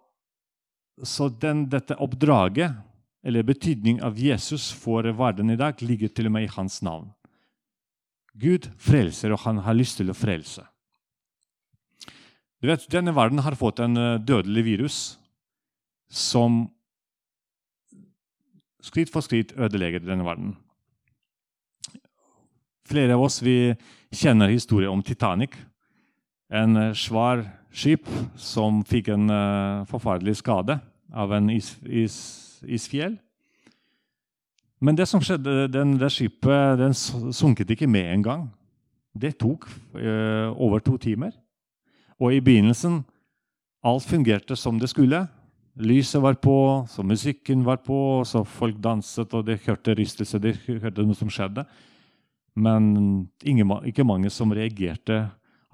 så 0.99 1.29
den, 1.31 1.69
dette 1.71 1.95
oppdraget, 2.03 2.75
eller 3.25 3.47
betydning 3.47 4.03
av 4.03 4.19
Jesus 4.19 4.73
for 4.75 5.07
verden 5.17 5.55
i 5.55 5.61
dag, 5.61 5.79
ligger 5.87 6.11
til 6.11 6.27
og 6.27 6.35
med 6.35 6.49
i 6.49 6.55
hans 6.57 6.81
navn. 6.83 7.13
Gud 8.35 8.67
frelser, 8.83 9.31
og 9.31 9.45
han 9.47 9.63
har 9.63 9.79
lyst 9.79 10.01
til 10.01 10.11
å 10.11 10.19
frelse. 10.19 10.67
Du 12.65 12.71
vet, 12.71 12.87
Denne 12.89 13.13
verden 13.13 13.43
har 13.45 13.53
fått 13.61 13.83
en 13.85 13.99
eh, 14.01 14.21
dødelig 14.25 14.63
virus 14.65 14.99
som 16.09 16.63
skritt 18.81 19.13
for 19.13 19.21
skritt 19.21 19.53
ødelegger 19.53 20.01
denne 20.01 20.25
verden. 20.25 20.55
Flere 22.89 23.19
av 23.19 23.27
oss 23.27 23.43
vi 23.45 23.75
kjenner 24.17 24.49
historien 24.49 24.97
om 24.97 25.05
Titanic. 25.05 25.59
En 26.49 26.81
eh, 26.87 26.97
svær 26.97 27.45
skip 27.69 28.09
som 28.41 28.81
fikk 28.89 29.13
en 29.13 29.29
uh, 29.29 29.85
forferdelig 29.91 30.39
skade 30.41 30.79
av 31.13 31.37
en 31.37 31.53
is, 31.53 31.75
is, 31.85 32.17
isfjell. 32.65 33.19
Men 34.81 34.97
det 34.97 35.11
som 35.11 35.21
skjedde, 35.21 35.67
den, 35.69 35.99
det 36.01 36.15
skipet 36.17 36.81
den 36.81 36.97
sunket 36.97 37.77
ikke 37.77 37.93
med 37.93 38.09
en 38.09 38.25
gang. 38.25 38.51
Det 39.13 39.37
tok 39.37 39.69
uh, 39.99 40.49
over 40.57 40.81
to 40.81 40.97
timer. 40.97 41.35
Og 42.21 42.35
i 42.35 42.43
begynnelsen 42.45 43.03
alt 43.85 44.07
fungerte 44.09 44.57
som 44.57 44.79
det 44.81 44.91
skulle. 44.93 45.27
Lyset 45.75 46.23
var 46.23 46.39
på, 46.39 46.87
så 46.89 47.03
musikken 47.03 47.65
var 47.67 47.81
på, 47.83 48.23
så 48.25 48.45
folk 48.47 48.79
danset, 48.79 49.33
og 49.35 49.47
de 49.47 49.59
hørte 49.67 49.97
rystelse, 49.99 50.39
de 50.39 50.55
hørte 50.55 51.03
noe 51.03 51.19
som 51.19 51.33
skjedde. 51.33 51.67
Men 52.55 52.93
ingen, 53.43 53.73
ikke 53.85 54.07
mange 54.07 54.31
som 54.31 54.55
reagerte 54.55 55.25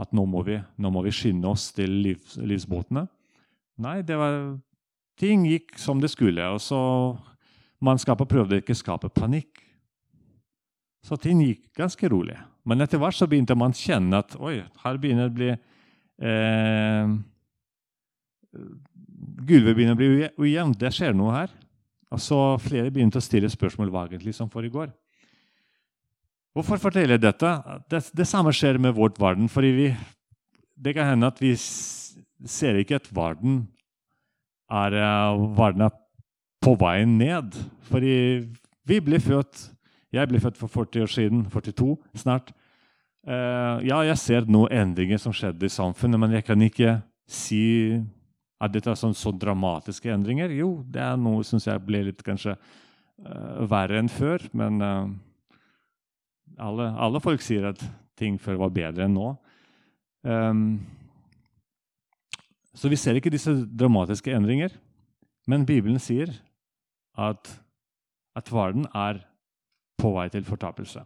at 0.01 0.15
nå 0.17 0.25
må 0.25 0.41
vi, 0.47 0.57
nå 0.81 0.91
må 0.91 1.03
vi 1.05 1.13
skynde 1.13 1.51
oss 1.51 1.69
til 1.77 1.93
livs, 2.07 2.39
livsbåtene. 2.41 3.05
Nei, 3.81 3.99
var, 4.09 4.39
ting 5.21 5.45
gikk 5.49 5.77
som 5.79 6.01
det 6.01 6.11
skulle. 6.13 6.49
og 6.49 6.61
så 6.65 6.81
Mannskapet 7.81 8.29
prøvde 8.29 8.59
ikke 8.61 8.75
å 8.77 8.81
skape 8.81 9.09
panikk. 9.09 9.61
Så 11.05 11.17
ting 11.17 11.41
gikk 11.41 11.71
ganske 11.77 12.09
rolig. 12.13 12.37
Men 12.69 12.85
etter 12.85 13.01
hvert 13.01 13.17
så 13.17 13.29
begynte 13.29 13.57
man 13.57 13.73
å 13.73 13.81
kjenne 13.81 14.21
at 14.21 14.37
oi, 14.37 14.59
her 14.83 14.99
begynner 15.01 15.29
det 15.29 15.33
å 15.33 15.39
bli 15.39 15.53
eh, 16.21 17.13
Gulvet 19.41 19.77
begynner 19.77 19.95
å 19.95 20.01
bli 20.01 20.29
ujevnt. 20.41 20.79
Det 20.81 20.93
skjer 20.95 21.15
noe 21.17 21.35
her. 21.35 21.53
Og 22.11 22.21
så 22.23 22.39
Flere 22.63 22.91
begynte 22.93 23.21
å 23.21 23.25
stille 23.25 23.51
spørsmål 23.51 23.93
hva 23.93 24.07
egentlig 24.09 24.35
som 24.37 24.51
foregår. 24.51 24.91
Hvorfor 26.57 26.81
forteller 26.83 27.15
jeg 27.15 27.23
dette? 27.23 27.51
Det, 27.91 28.03
det, 28.19 28.27
samme 28.27 28.53
skjer 28.55 28.81
med 28.83 28.97
vårt 28.97 29.21
verden. 29.23 29.49
fordi 29.49 29.71
vi, 29.71 29.97
Det 30.75 30.95
kan 30.95 31.07
hende 31.07 31.31
at 31.31 31.41
vi 31.41 31.55
ser 31.55 32.81
ikke 32.81 32.99
at 32.99 33.11
verden 33.15 33.69
er, 34.71 34.97
verden 35.55 35.87
er 35.87 35.95
på 36.61 36.75
veien 36.75 37.19
ned. 37.19 37.55
Fordi 37.91 38.47
vi 38.85 39.01
ble 39.01 39.21
født 39.21 39.71
Jeg 40.11 40.27
ble 40.27 40.41
født 40.43 40.57
for 40.59 40.67
40 40.67 41.03
år 41.03 41.07
siden. 41.07 41.45
42 41.47 41.97
snart. 42.19 42.51
Uh, 43.21 43.77
ja, 43.85 43.99
jeg 44.09 44.17
ser 44.17 44.47
noen 44.49 44.73
endringer 44.73 45.21
som 45.21 45.35
skjedde 45.37 45.69
i 45.69 45.73
samfunnet, 45.73 46.21
men 46.21 46.33
jeg 46.39 46.47
kan 46.47 46.63
ikke 46.65 46.95
si 47.29 47.99
at 48.61 48.73
dette 48.73 48.93
er 48.93 48.99
sånn, 48.99 49.17
så 49.17 49.33
dramatiske 49.33 50.13
endringer. 50.13 50.53
Jo, 50.57 50.81
det 50.89 51.03
er 51.05 51.19
noe 51.21 51.45
syns 51.47 51.69
jeg 51.69 51.83
ble 51.85 52.03
litt 52.09 52.25
kanskje 52.25 52.55
uh, 52.57 53.61
verre 53.69 54.01
enn 54.01 54.11
før. 54.13 54.45
Men 54.57 54.81
uh, 54.85 55.13
alle, 56.61 56.91
alle, 56.97 57.23
folk 57.25 57.45
sier 57.45 57.71
at 57.73 57.85
ting 58.21 58.41
før 58.41 58.65
var 58.67 58.75
bedre 58.77 59.07
enn 59.07 59.17
nå. 59.17 59.31
Um, 60.25 60.65
så 62.77 62.89
vi 62.93 62.99
ser 63.01 63.17
ikke 63.17 63.33
disse 63.33 63.53
dramatiske 63.53 64.33
endringer. 64.33 64.73
Men 65.49 65.65
Bibelen 65.69 66.01
sier 66.01 66.33
at, 67.21 67.49
at 68.37 68.53
verden 68.53 68.87
er 68.97 69.25
på 70.01 70.13
vei 70.15 70.29
til 70.33 70.45
fortapelse. 70.47 71.05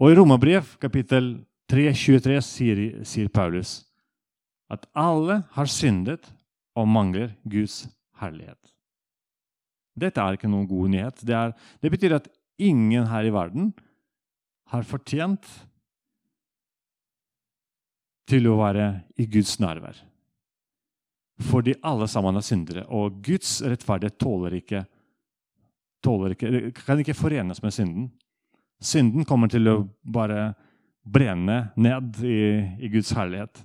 Og 0.00 0.12
I 0.12 0.16
Romerbrev 0.16 0.74
kapittel 0.80 1.34
3, 1.68 1.90
23 1.92 2.40
sier, 2.42 2.82
sier 3.06 3.28
Paulus 3.28 3.82
at 4.72 4.86
alle 4.96 5.42
har 5.52 5.68
syndet 5.68 6.30
og 6.78 6.88
mangler 6.88 7.34
Guds 7.44 7.84
herlighet. 8.22 8.58
Dette 10.00 10.22
er 10.22 10.38
ikke 10.38 10.48
noen 10.48 10.68
god 10.70 10.92
nyhet. 10.92 11.20
Det, 11.26 11.34
er, 11.36 11.52
det 11.82 11.90
betyr 11.92 12.16
at 12.16 12.30
ingen 12.60 13.08
her 13.10 13.26
i 13.26 13.34
verden 13.34 13.72
har 14.70 14.86
fortjent 14.86 15.44
til 18.30 18.46
å 18.46 18.56
være 18.60 18.86
i 19.20 19.26
Guds 19.28 19.58
nærvær. 19.60 19.98
Fordi 21.50 21.74
alle 21.84 22.06
sammen 22.08 22.38
er 22.38 22.46
syndere, 22.46 22.86
og 22.88 23.20
Guds 23.24 23.58
rettferdighet 23.64 24.18
tåler 24.20 24.58
ikke, 24.60 24.84
tåler 26.04 26.36
ikke, 26.36 26.70
kan 26.84 27.00
ikke 27.02 27.16
forenes 27.16 27.62
med 27.64 27.74
synden. 27.74 28.10
Synden 28.80 29.26
kommer 29.28 29.50
til 29.52 29.68
å 29.68 29.76
bare 30.04 30.54
brenne 31.04 31.70
ned 31.76 32.20
i, 32.24 32.40
i 32.80 32.88
Guds 32.92 33.12
herlighet. 33.16 33.60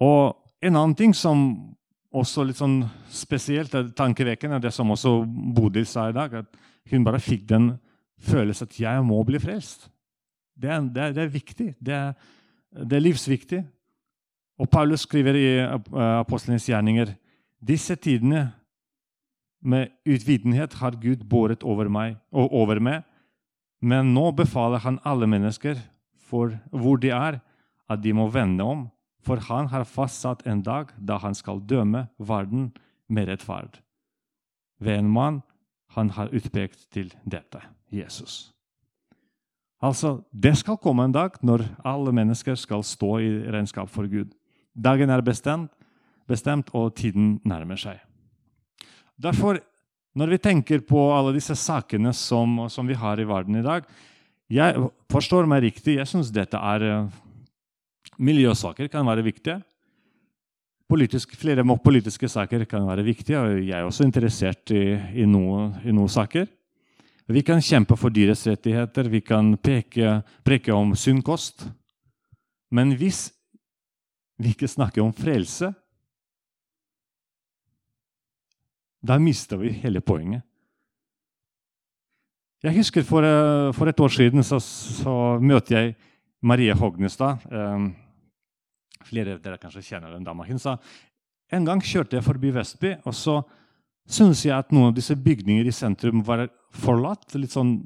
Og 0.00 0.36
en 0.64 0.76
annen 0.76 0.96
ting 0.96 1.14
som 1.16 1.46
også 2.16 2.46
litt 2.46 2.60
sånn 2.60 2.80
spesielt 3.12 3.74
er 3.76 3.90
tankevekkende, 3.96 4.60
det 4.62 4.72
som 4.72 4.90
også 4.92 5.18
Bodil 5.26 5.86
sa 5.88 6.08
i 6.08 6.16
dag, 6.16 6.32
at 6.42 6.56
hun 6.90 7.04
bare 7.04 7.20
fikk 7.20 7.46
den 7.50 7.74
følelsen 8.16 8.68
at 8.68 8.80
'jeg 8.80 9.04
må 9.04 9.22
bli 9.24 9.38
frelst'. 9.38 9.88
Det 10.56 10.70
er, 10.70 10.80
det 10.80 11.02
er, 11.02 11.12
det 11.12 11.22
er 11.22 11.28
viktig. 11.28 11.74
Det 11.80 11.94
er, 11.94 12.12
det 12.72 12.92
er, 12.96 13.00
livsviktig. 13.04 13.64
Og 14.58 14.70
Paulus 14.70 15.00
skriver 15.00 15.34
i 15.36 15.48
Apostlenes 16.20 16.64
gjerninger 16.64 17.12
disse 17.60 17.94
tidene 17.94 18.52
med 19.62 19.92
utvidenhet 20.06 20.78
har 20.80 20.98
Gud 21.00 21.24
båret 21.28 21.64
over 21.64 21.88
meg 21.88 22.16
og 22.32 22.52
over 22.52 22.80
meg, 22.80 23.02
men 23.80 24.14
nå 24.14 24.30
befaler 24.36 24.82
han 24.84 25.00
alle 25.04 25.26
mennesker, 25.26 25.78
for 26.16 26.56
hvor 26.70 26.98
de 26.98 27.12
er, 27.14 27.40
at 27.88 28.02
de 28.02 28.12
må 28.12 28.26
vende 28.34 28.64
om 28.64 28.86
for 29.26 29.42
han 29.48 29.70
har 29.72 29.86
fastsatt 29.90 30.44
en 30.46 30.62
dag 30.62 30.92
da 30.96 31.18
han 31.18 31.34
skal 31.34 31.62
døme 31.66 32.06
verden 32.18 32.70
med 33.10 33.28
rettferd. 33.30 33.80
Ved 34.78 35.00
en 35.00 35.10
mann 35.10 35.40
han 35.96 36.12
har 36.14 36.30
utpekt 36.34 36.86
til 36.94 37.10
dette 37.24 37.62
Jesus. 37.90 38.52
Altså, 39.82 40.22
Det 40.32 40.56
skal 40.56 40.76
komme 40.76 41.04
en 41.04 41.12
dag 41.12 41.30
når 41.42 41.66
alle 41.84 42.12
mennesker 42.12 42.54
skal 42.54 42.82
stå 42.82 43.18
i 43.18 43.30
regnskap 43.50 43.88
for 43.88 44.06
Gud. 44.06 44.32
Dagen 44.74 45.10
er 45.10 45.20
bestemt, 45.20 45.70
bestemt 46.28 46.70
og 46.74 46.94
tiden 46.94 47.40
nærmer 47.44 47.76
seg. 47.76 47.98
Derfor, 49.16 49.60
når 50.16 50.32
vi 50.34 50.38
tenker 50.42 50.82
på 50.84 51.00
alle 51.14 51.32
disse 51.36 51.56
sakene 51.56 52.12
som, 52.16 52.66
som 52.72 52.88
vi 52.88 52.96
har 52.98 53.20
i 53.20 53.28
verden 53.28 53.56
i 53.56 53.64
dag 53.64 53.86
Jeg 54.52 54.90
forstår 55.10 55.48
meg 55.48 55.64
riktig, 55.64 55.96
jeg 55.96 56.06
syns 56.06 56.28
dette 56.30 56.60
er 56.60 57.08
Miljøsaker 58.22 58.88
kan 58.88 59.04
være 59.04 59.24
viktige. 59.26 59.58
Politisk, 60.88 61.34
flere 61.34 61.64
politiske 61.82 62.28
saker 62.30 62.64
kan 62.64 62.86
være 62.86 63.02
viktige, 63.02 63.38
og 63.38 63.56
jeg 63.58 63.74
er 63.74 63.84
også 63.84 64.04
interessert 64.06 64.70
i, 64.70 64.94
i, 65.18 65.26
noen, 65.26 65.74
i 65.84 65.90
noen 65.90 66.08
saker. 66.08 66.46
Vi 67.26 67.42
kan 67.42 67.58
kjempe 67.58 67.96
for 67.98 68.14
dyres 68.14 68.46
rettigheter, 68.46 69.08
vi 69.10 69.20
kan 69.20 69.56
peke, 69.58 70.20
preke 70.46 70.72
om 70.72 70.94
sunn 70.94 71.24
kost. 71.26 71.66
Men 72.70 72.94
hvis 72.94 73.32
vi 74.38 74.54
ikke 74.54 74.70
snakker 74.70 75.02
om 75.02 75.10
frelse, 75.16 75.72
da 79.06 79.18
mister 79.22 79.60
vi 79.60 79.72
hele 79.82 80.02
poenget. 80.04 80.44
Jeg 82.64 82.74
husker 82.78 83.04
For, 83.06 83.22
for 83.76 83.88
et 83.88 84.00
år 84.00 84.10
siden 84.10 84.42
så, 84.42 84.58
så 84.58 85.38
møtte 85.38 85.74
jeg 85.76 85.94
Marie 86.42 86.74
Hognestad. 86.74 87.44
Um, 87.52 87.92
Flere 89.06 89.36
av 89.36 89.42
dere 89.44 89.60
kanskje 89.62 89.84
kjenner 89.86 90.16
den 90.16 90.24
dama. 90.26 90.46
Hun 90.48 90.58
sa 90.58 90.78
en 91.54 91.66
gang 91.66 91.82
kjørte 91.84 92.16
jeg 92.16 92.26
forbi 92.26 92.50
Vestby, 92.50 92.96
og 93.06 93.14
så 93.14 93.36
syntes 94.06 94.42
jeg 94.48 94.54
at 94.56 94.72
noen 94.74 94.90
av 94.90 94.96
disse 94.96 95.14
bygningene 95.14 95.70
i 95.70 95.74
sentrum 95.74 96.24
var 96.26 96.48
forlatt. 96.74 97.36
litt 97.38 97.54
sånn, 97.54 97.76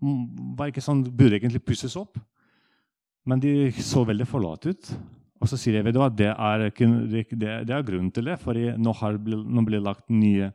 mm, 0.00 0.54
var 0.56 0.72
ikke 0.72 0.84
sånn, 0.84 1.04
Burde 1.04 1.36
egentlig 1.36 1.64
pusses 1.64 1.96
opp. 1.96 2.16
Men 3.26 3.40
de 3.40 3.70
så 3.72 4.04
veldig 4.04 4.26
forlatt 4.26 4.66
ut. 4.66 4.94
Og 5.42 5.50
så 5.50 5.58
sier 5.58 5.80
jeg 5.80 5.94
hva, 5.96 6.06
det 6.06 6.30
er, 6.30 6.68
det, 6.70 7.24
det 7.34 7.74
er 7.74 7.86
grunnen 7.86 8.12
til 8.14 8.30
det. 8.30 8.38
For 8.38 8.54
nå, 8.54 8.94
har, 9.00 9.18
nå 9.18 9.64
blir 9.66 9.80
det 9.80 9.86
lagt 9.88 10.06
nye 10.14 10.52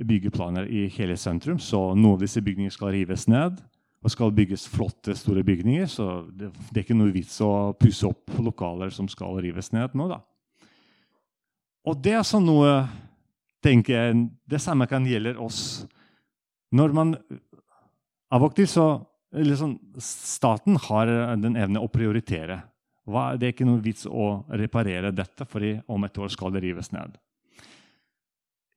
byggeplaner 0.00 0.68
i 0.68 0.86
hele 0.92 1.16
sentrum, 1.20 1.58
så 1.60 1.90
noen 1.94 2.18
av 2.18 2.24
disse 2.24 2.40
bygningene 2.44 2.72
skal 2.72 2.92
rives 2.94 3.26
ned 3.28 3.58
og 4.00 4.12
skal 4.12 4.32
bygges 4.32 4.64
flotte, 4.72 5.12
store 5.16 5.42
bygninger. 5.44 5.88
Så 5.90 6.06
det, 6.32 6.50
det, 6.70 6.76
er 6.76 6.84
ikke 6.86 6.96
noe 6.96 7.12
vits 7.12 7.36
å 7.44 7.72
pusse 7.76 8.08
opp 8.08 8.32
lokaler 8.40 8.92
som 8.94 9.08
skal 9.12 9.40
rives 9.44 9.72
ned 9.76 9.96
nå. 9.96 10.08
da. 10.08 10.20
Og 11.88 12.00
det 12.00 12.16
er 12.16 12.26
sånn 12.26 12.48
noe 12.48 12.72
tenker 13.64 13.92
jeg, 13.96 14.26
Det 14.48 14.60
samme 14.60 14.88
kan 14.88 15.04
gjelde 15.04 15.36
oss. 15.40 15.84
Når 16.72 16.92
man 16.96 17.14
Av 18.30 18.44
så 18.64 18.84
liksom, 19.34 19.78
Staten 19.98 20.76
har 20.76 21.06
den 21.36 21.56
evne 21.56 21.80
å 21.82 21.88
prioritere. 21.90 22.62
Det 23.10 23.48
er 23.48 23.54
ikke 23.54 23.68
noe 23.68 23.82
vits 23.82 24.06
å 24.06 24.44
reparere 24.48 25.10
dette, 25.14 25.46
for 25.48 25.64
om 25.90 26.06
et 26.06 26.22
år 26.22 26.32
skal 26.32 26.54
det 26.54 26.64
rives 26.64 26.92
ned 26.94 27.18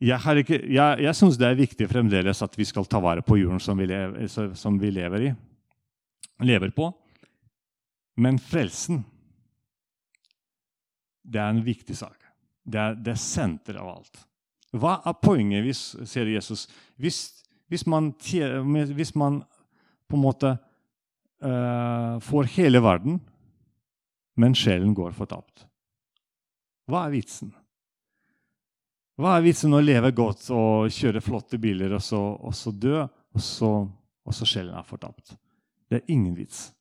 jeg, 0.04 0.44
ikke, 0.44 0.60
jeg, 0.68 1.00
jeg 1.06 1.16
syns 1.18 1.38
det 1.40 1.48
er 1.48 1.60
viktig 1.60 1.88
fremdeles 1.88 2.44
at 2.44 2.58
vi 2.60 2.66
skal 2.68 2.88
ta 2.90 3.00
vare 3.04 3.24
på 3.26 3.38
jorden 3.40 3.62
som 3.64 3.80
vi 3.80 3.88
lever, 3.88 4.28
som 4.60 4.78
vi 4.80 4.92
lever, 4.92 5.30
i, 5.30 5.32
lever 6.44 6.74
på. 6.76 6.90
Men 8.20 8.40
frelsen, 8.42 9.04
det 11.24 11.40
er 11.40 11.54
en 11.54 11.64
viktig 11.66 11.96
sak. 11.98 12.18
Det 12.64 12.80
er, 12.80 13.00
det 13.00 13.16
er 13.16 13.22
senter 13.22 13.80
av 13.80 13.94
alt. 13.96 14.22
Hva 14.74 14.98
er 15.08 15.18
poenget, 15.22 15.64
hvis, 15.66 15.82
sier 16.10 16.30
Jesus, 16.34 16.66
hvis, 17.00 17.22
hvis, 17.72 17.86
man, 17.88 18.12
hvis 18.18 19.14
man, 19.20 19.44
på 20.10 20.18
en 20.18 20.24
måte 20.24 20.56
uh, 21.46 22.20
får 22.24 22.50
hele 22.58 22.82
verden, 22.84 23.22
men 24.40 24.56
sjelen 24.58 24.94
går 24.98 25.14
fortapt? 25.18 25.66
Hva 26.90 27.06
er 27.08 27.14
vitsen? 27.14 27.52
Hva 29.20 29.38
er 29.38 29.46
vitsen 29.46 29.76
å 29.76 29.82
leve 29.84 30.10
godt 30.16 30.48
og 30.54 30.90
kjøre 30.92 31.22
flotte 31.22 31.60
biler 31.62 31.94
og 31.94 32.02
så, 32.02 32.20
og 32.20 32.56
så 32.58 32.74
dø, 32.74 33.04
og 33.04 33.42
så, 33.42 33.72
og 34.26 34.36
så 34.36 34.48
sjelen 34.50 34.74
er 34.78 34.88
fortapt? 34.88 35.36
Det 35.88 36.02
er 36.02 36.14
ingen 36.16 36.34
vits. 36.36 36.72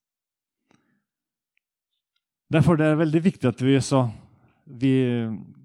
Derfor 2.53 2.77
er 2.77 2.93
det 2.93 3.03
veldig 3.05 3.23
viktig 3.25 3.49
at 3.49 3.61
vi, 3.65 3.77
så, 3.85 4.07
vi, 4.65 4.95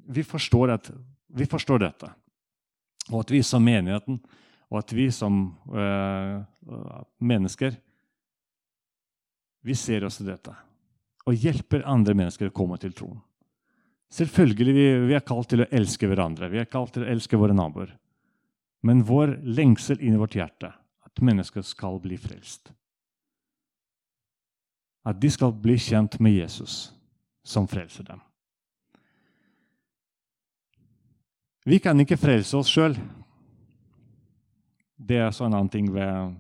vi, 0.08 0.24
forstår 0.24 0.76
at, 0.76 0.92
vi, 1.36 1.48
forstår 1.48 1.84
dette. 1.84 2.12
Og 3.12 3.22
at 3.24 3.32
vi 3.32 3.42
som 3.44 3.64
menigheten 3.64 4.20
og 4.68 4.82
at 4.82 4.92
vi 4.96 5.08
som 5.16 5.56
øh, 5.72 6.44
mennesker 7.24 7.76
vi 9.64 9.76
ser 9.76 10.06
også 10.08 10.26
dette 10.28 10.54
og 11.28 11.36
hjelper 11.36 11.86
andre 11.88 12.16
mennesker 12.16 12.50
å 12.50 12.56
komme 12.56 12.78
til 12.82 12.94
troen. 12.96 13.20
Selvfølgelig 14.14 14.74
vi, 14.74 14.86
vi 15.10 15.16
er 15.18 15.26
kalt 15.28 15.50
til 15.52 15.66
å 15.66 15.70
elske 15.76 16.08
hverandre, 16.08 16.48
vi 16.52 16.62
er 16.62 16.70
kalt 16.72 16.94
til 16.96 17.04
å 17.04 17.10
elske 17.12 17.40
våre 17.40 17.56
naboer. 17.56 17.92
Men 18.88 19.04
vår 19.04 19.36
lengsel 19.44 20.00
inni 20.00 20.20
vårt 20.20 20.38
hjerte 20.38 20.72
at 20.72 21.24
mennesker 21.24 21.66
skal 21.66 22.00
bli 22.00 22.16
frelst. 22.22 22.72
At 25.08 25.20
de 25.20 25.32
skal 25.32 25.52
bli 25.56 25.76
kjent 25.80 26.20
med 26.24 26.38
Jesus, 26.38 26.94
som 27.44 27.68
frelser 27.68 28.08
dem. 28.08 28.24
Vi 31.68 31.80
kan 31.84 32.00
ikke 32.00 32.20
frelse 32.20 32.56
oss 32.56 32.72
sjøl. 32.72 32.94
Det 34.96 35.18
er 35.20 35.34
så 35.36 35.48
en 35.48 35.56
annen 35.58 35.72
ting 35.72 35.90
ved, 35.92 36.38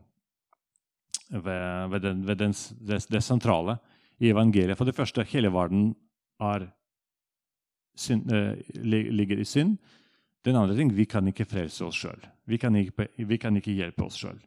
ved, 1.29 1.65
ved, 1.91 2.01
den, 2.05 2.21
ved 2.27 2.39
den, 2.39 2.55
det, 2.79 3.01
det, 3.11 3.21
sentrale 3.23 3.75
i 4.19 4.31
evangeliet. 4.31 4.77
For 4.77 4.87
det 4.87 4.95
første, 4.97 5.25
hele 5.29 5.51
verden 5.53 5.91
er 6.41 6.67
synd, 7.97 8.31
eh, 8.31 8.57
ligger 8.83 9.39
i 9.39 9.45
synd. 9.45 9.77
Den 10.45 10.55
andre 10.55 10.75
ting, 10.75 10.95
Vi 10.95 11.05
kan 11.05 11.27
ikke 11.27 11.45
frelse 11.45 11.85
oss 11.85 11.95
sjøl. 11.95 12.21
Vi, 12.45 12.57
vi, 13.17 13.37
kan 13.37 13.55
ikke 13.55 13.73
hjelpe 13.73 14.05
oss 14.05 14.15
sjøl. 14.15 14.39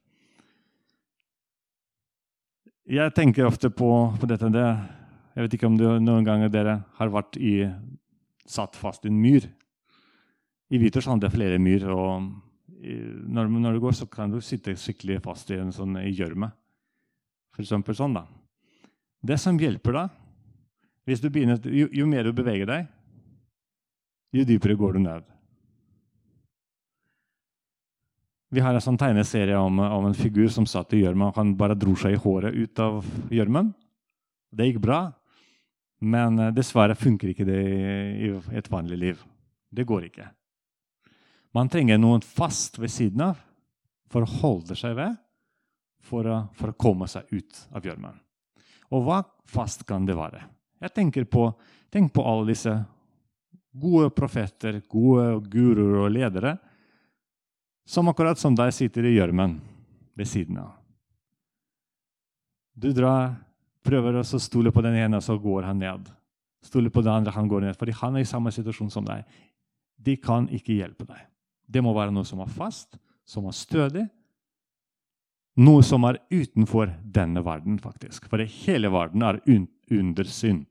Jeg 2.87 3.15
tenker 3.15 3.47
ofte 3.47 3.71
på, 3.71 4.17
på 4.19 4.27
dette. 4.27 4.49
Det, 4.49 4.67
jeg 5.35 5.43
vet 5.45 5.55
ikke 5.55 5.67
om 5.67 5.77
det, 5.77 6.03
noen 6.03 6.25
ganger 6.25 6.49
dere 6.49 6.85
har 6.97 7.09
vært 7.09 7.37
i, 7.37 7.69
satt 8.47 8.77
fast 8.77 9.05
i 9.05 9.09
en 9.09 9.21
myr. 9.21 9.47
I 10.71 10.79
Hviterussland 10.79 11.23
er 11.23 11.29
det 11.29 11.37
flere 11.37 11.59
myr. 11.59 11.87
og 11.91 12.31
når, 12.81 13.49
når, 13.49 13.73
du 13.73 13.81
går, 13.81 13.93
så 13.93 14.07
kan 14.07 14.31
du 14.31 14.41
sitte 14.41 14.77
skikkelig 14.79 15.21
fast 15.23 15.51
i 15.51 15.59
en 15.61 15.73
sånn 15.75 15.99
gjørme. 16.09 16.49
For 17.53 17.63
eksempel 17.63 17.97
sånn, 17.99 18.17
da. 18.17 18.25
Det 19.21 19.37
som 19.41 19.59
hjelper 19.61 19.97
deg, 19.97 20.17
begynner, 21.29 21.61
jo, 21.65 21.89
jo, 21.93 22.07
mer 22.09 22.25
du 22.25 22.33
beveger 22.33 22.69
deg, 22.69 22.89
jo 24.33 24.47
dypere 24.47 24.79
går 24.79 24.97
du 24.97 25.03
ned. 25.05 25.27
Vi 28.51 28.63
har 28.65 28.75
en 28.75 28.83
sånn 28.83 28.99
tegneserie 28.99 29.59
om, 29.59 29.79
om 29.79 30.09
en 30.09 30.17
figur 30.17 30.49
som 30.51 30.67
satt 30.67 30.95
i 30.97 31.05
gjørma. 31.05 31.31
Han 31.37 31.53
bare 31.59 31.77
dro 31.79 31.95
seg 31.99 32.17
i 32.17 32.21
håret 32.23 32.57
ut 32.57 32.83
av 32.83 33.05
gjørmen. 33.31 33.71
Det 34.51 34.67
gikk 34.67 34.81
bra, 34.83 35.05
men 36.03 36.39
eh, 36.41 36.55
dessverre 36.55 36.97
funker 36.99 37.31
ikke 37.31 37.47
det 37.47 37.61
i 37.61 38.33
et 38.59 38.71
vanlig 38.73 38.99
liv. 38.99 39.21
Det 39.71 39.87
går 39.87 40.09
ikke. 40.09 40.27
Man 41.55 41.71
trenger 41.71 42.01
noen 42.01 42.25
fast 42.25 42.81
ved 42.81 42.91
siden 42.91 43.23
av 43.29 43.39
for 44.11 44.27
å 44.27 44.33
holde 44.41 44.75
seg 44.79 44.97
ved, 44.99 45.15
for 46.03 46.27
å, 46.27 46.41
for 46.59 46.73
å 46.73 46.79
komme 46.79 47.07
seg 47.11 47.31
ut 47.31 47.63
av 47.77 47.87
gjørmen. 47.87 48.19
Og 48.91 49.05
hva 49.07 49.21
fast 49.51 49.85
kan 49.87 50.07
det 50.07 50.17
være? 50.19 50.43
Jeg 50.81 50.95
tenker 50.97 51.27
på, 51.31 51.51
tenk 51.93 52.13
på 52.15 52.25
alle 52.27 52.49
disse 52.51 52.73
gode 53.71 54.11
profeter, 54.15 54.81
gode 54.91 55.37
guruer 55.51 56.05
og 56.07 56.13
ledere 56.15 56.57
som 57.91 58.09
akkurat 58.11 58.39
som 58.39 58.55
deg 58.55 58.73
sitter 58.75 59.07
i 59.09 59.17
gjørmen 59.17 59.57
ved 60.19 60.29
siden 60.29 60.61
av. 60.63 60.75
Du 62.81 62.93
drar, 62.95 63.35
prøver 63.83 64.21
å 64.21 64.25
stole 64.25 64.71
på 64.73 64.83
den 64.85 64.95
ene, 65.01 65.19
så 65.21 65.35
går 65.41 65.67
han 65.67 65.81
ned. 65.83 66.07
Stole 66.65 66.93
på 66.93 67.03
den 67.03 67.13
andre, 67.13 67.35
han 67.35 67.49
går 67.51 67.67
ned. 67.67 67.77
Fordi 67.77 67.97
han 67.99 68.17
er 68.17 68.25
i 68.25 68.29
samme 68.29 68.53
situasjon 68.55 68.93
som 68.95 69.07
deg. 69.07 69.27
De 69.99 70.15
kan 70.23 70.47
ikke 70.55 70.77
hjelpe 70.79 71.09
deg. 71.09 71.27
Det 71.67 71.83
må 71.83 71.93
være 71.97 72.15
noe 72.15 72.27
som 72.29 72.41
er 72.45 72.53
fast, 72.55 72.95
som 73.27 73.49
er 73.51 73.57
stødig. 73.57 74.07
Noe 75.61 75.83
som 75.85 76.07
er 76.09 76.21
utenfor 76.33 76.89
denne 77.05 77.43
verden, 77.45 77.77
faktisk. 77.83 78.31
For 78.31 78.41
hele 78.41 78.89
verden 78.93 79.25
er 79.27 79.41
under 79.45 80.25
synd. 80.25 80.65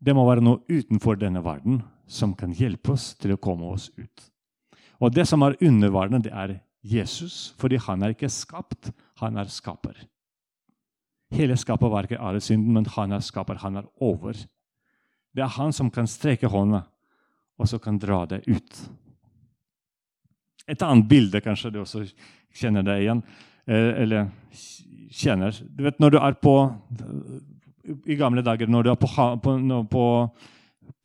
Det 0.00 0.14
må 0.16 0.24
være 0.26 0.42
noe 0.42 0.62
utenfor 0.66 1.18
denne 1.20 1.42
verden 1.44 1.82
som 2.10 2.32
kan 2.34 2.54
hjelpe 2.56 2.96
oss 2.96 3.12
til 3.20 3.36
å 3.36 3.40
komme 3.42 3.68
oss 3.70 3.90
ut. 4.00 4.24
Og 5.00 5.12
det 5.14 5.26
som 5.28 5.44
er 5.46 5.58
under 5.62 5.92
verden, 5.94 6.24
det 6.24 6.32
er 6.32 6.58
Jesus, 6.82 7.52
fordi 7.60 7.78
han 7.84 8.02
er 8.02 8.14
ikke 8.14 8.32
skapt, 8.32 8.90
han 9.20 9.36
er 9.38 9.52
skaper. 9.52 9.98
Hele 11.30 11.54
skaperverket 11.60 12.18
er 12.18 12.40
synden, 12.42 12.72
men 12.74 12.88
han 12.96 13.12
er 13.14 13.22
skaper. 13.22 13.60
Han 13.62 13.78
er 13.78 13.90
over. 14.02 14.34
Det 15.30 15.44
er 15.44 15.52
han 15.60 15.72
som 15.72 15.92
kan 15.94 16.08
streke 16.10 16.50
hånda, 16.50 16.82
og 17.60 17.68
så 17.70 17.78
kan 17.78 18.00
dra 18.02 18.24
det 18.26 18.42
ut. 18.48 18.80
Et 20.66 20.82
annet 20.82 21.06
bilde, 21.06 21.42
kanskje 21.44 21.70
du 21.70 21.80
også 21.84 22.02
kjenner 22.56 22.82
det 22.86 22.98
igjen. 23.04 23.22
Eh, 23.66 24.02
eller 24.02 24.30
tjener 25.10 25.54
Du 25.76 25.84
vet 25.84 25.98
når 26.00 26.14
du 26.14 26.18
er 26.20 26.36
på 26.38 26.54
I 28.06 28.16
gamle 28.18 28.44
dager 28.46 28.70
når 28.70 28.86
du 28.86 28.90
er 28.92 29.00
på, 29.00 29.08
på, 29.42 29.56
på, 29.90 30.04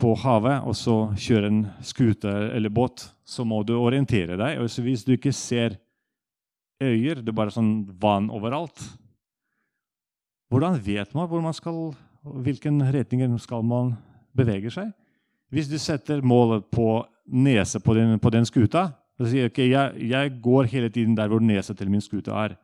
på 0.01 0.13
havet 0.21 0.67
og 0.67 0.75
så 0.77 0.97
kjører 1.17 1.49
en 1.49 1.63
skute 1.83 2.31
eller 2.55 2.69
båt, 2.69 3.07
så 3.25 3.45
må 3.47 3.63
du 3.63 3.73
orientere 3.79 4.37
deg. 4.37 4.59
Og 4.61 4.69
hvis 4.85 5.05
du 5.07 5.15
ikke 5.15 5.33
ser 5.33 5.79
øyer, 6.83 7.21
det 7.21 7.31
er 7.31 7.37
bare 7.37 7.53
sånn 7.55 7.85
vann 8.01 8.29
overalt 8.33 8.83
Hvordan 10.51 10.77
vet 10.85 11.15
man 11.17 11.25
hvor 11.27 11.41
man 11.41 11.55
skal, 11.57 11.89
hvilken 12.45 12.77
retning 12.93 13.33
skal 13.41 13.63
man 13.65 13.95
bevege 14.37 14.69
seg? 14.71 14.91
Hvis 15.49 15.67
du 15.71 15.79
setter 15.81 16.21
målet 16.21 16.67
på 16.71 17.01
nese 17.25 17.81
på 17.81 17.95
den, 17.97 18.19
på 18.21 18.29
den 18.29 18.45
skuta, 18.45 18.91
og 19.19 19.29
sier 19.31 19.49
ok, 19.49 19.59
jeg, 19.63 20.07
jeg, 20.09 20.31
går 20.43 20.69
hele 20.71 20.89
tiden 20.91 21.15
der 21.15 21.29
hvor 21.31 21.43
nesa 21.43 21.73
til 21.73 21.91
min 21.91 22.03
skute 22.03 22.33
er. 22.35 22.57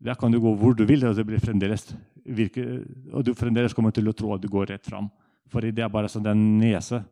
Der 0.00 0.16
kan 0.16 0.32
du 0.32 0.40
gå 0.40 0.54
hvor 0.56 0.76
du 0.76 0.84
vil, 0.88 1.04
og, 1.04 1.16
det 1.16 1.26
blir 1.26 1.42
fremdeles 1.42 1.90
virke, 2.24 2.64
og 3.12 3.24
du 3.26 3.34
fremdeles 3.36 3.74
kommer 3.74 3.92
til 3.92 4.08
å 4.08 4.14
tro 4.16 4.32
at 4.34 4.42
du 4.42 4.48
går 4.48 4.72
rett 4.72 4.86
fram. 4.86 5.10
For 5.48 5.64
det 5.64 5.84
er 5.84 5.92
bare 5.92 6.08
sånn 6.08 6.24
den 6.24 6.44
nese. 6.60 7.02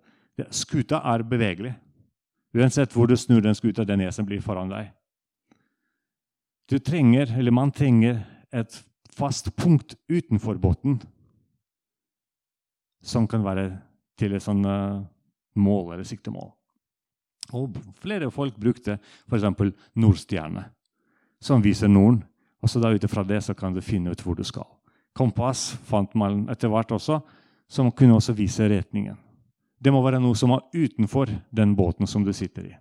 Skuta 0.52 1.00
er 1.12 1.24
bevegelig. 1.26 1.74
Uansett 2.56 2.94
hvor 2.96 3.08
du 3.08 3.16
snur 3.16 3.42
den 3.44 3.56
skuta, 3.56 3.84
den 3.84 4.00
nesen 4.00 4.28
blir 4.28 4.40
foran 4.44 4.72
deg. 4.72 4.92
Du 6.70 6.78
trenger, 6.78 7.30
eller 7.36 7.52
Man 7.52 7.70
trenger 7.70 8.24
et 8.52 8.80
fast 9.16 9.52
punkt 9.56 9.94
utenfor 10.08 10.58
båten 10.60 10.98
som 13.06 13.26
kan 13.28 13.44
være 13.44 13.70
til 14.18 14.34
et 14.34 14.42
sånt 14.42 14.66
eh, 14.66 15.04
mål 15.56 15.94
eller 15.94 16.06
siktemål. 16.08 16.55
Og 17.54 17.76
flere 18.02 18.30
folk 18.34 18.56
brukte 18.56 18.98
f.eks. 19.28 19.44
Nordstjerne, 19.94 20.64
som 21.40 21.62
viser 21.62 21.88
Norden. 21.88 22.24
Og 22.62 22.70
så 22.70 22.80
da 22.82 22.90
Ut 22.90 23.04
ifra 23.04 23.22
det 23.24 23.42
så 23.44 23.54
kan 23.54 23.74
du 23.74 23.84
finne 23.84 24.10
ut 24.10 24.22
hvor 24.24 24.34
du 24.34 24.42
skal. 24.44 24.66
Kompass 25.16 25.76
fant 25.86 26.14
man 26.14 26.48
etter 26.50 26.72
hvert 26.72 26.92
også, 26.92 27.20
som 27.68 27.92
kunne 27.92 28.16
også 28.16 28.34
vise 28.36 28.66
retningen. 28.68 29.16
Det 29.78 29.92
må 29.92 30.00
være 30.02 30.20
noe 30.20 30.34
som 30.34 30.54
er 30.56 30.64
utenfor 30.74 31.30
den 31.54 31.74
båten 31.76 32.08
som 32.08 32.24
du 32.24 32.32
sitter 32.32 32.66
i. 32.66 32.74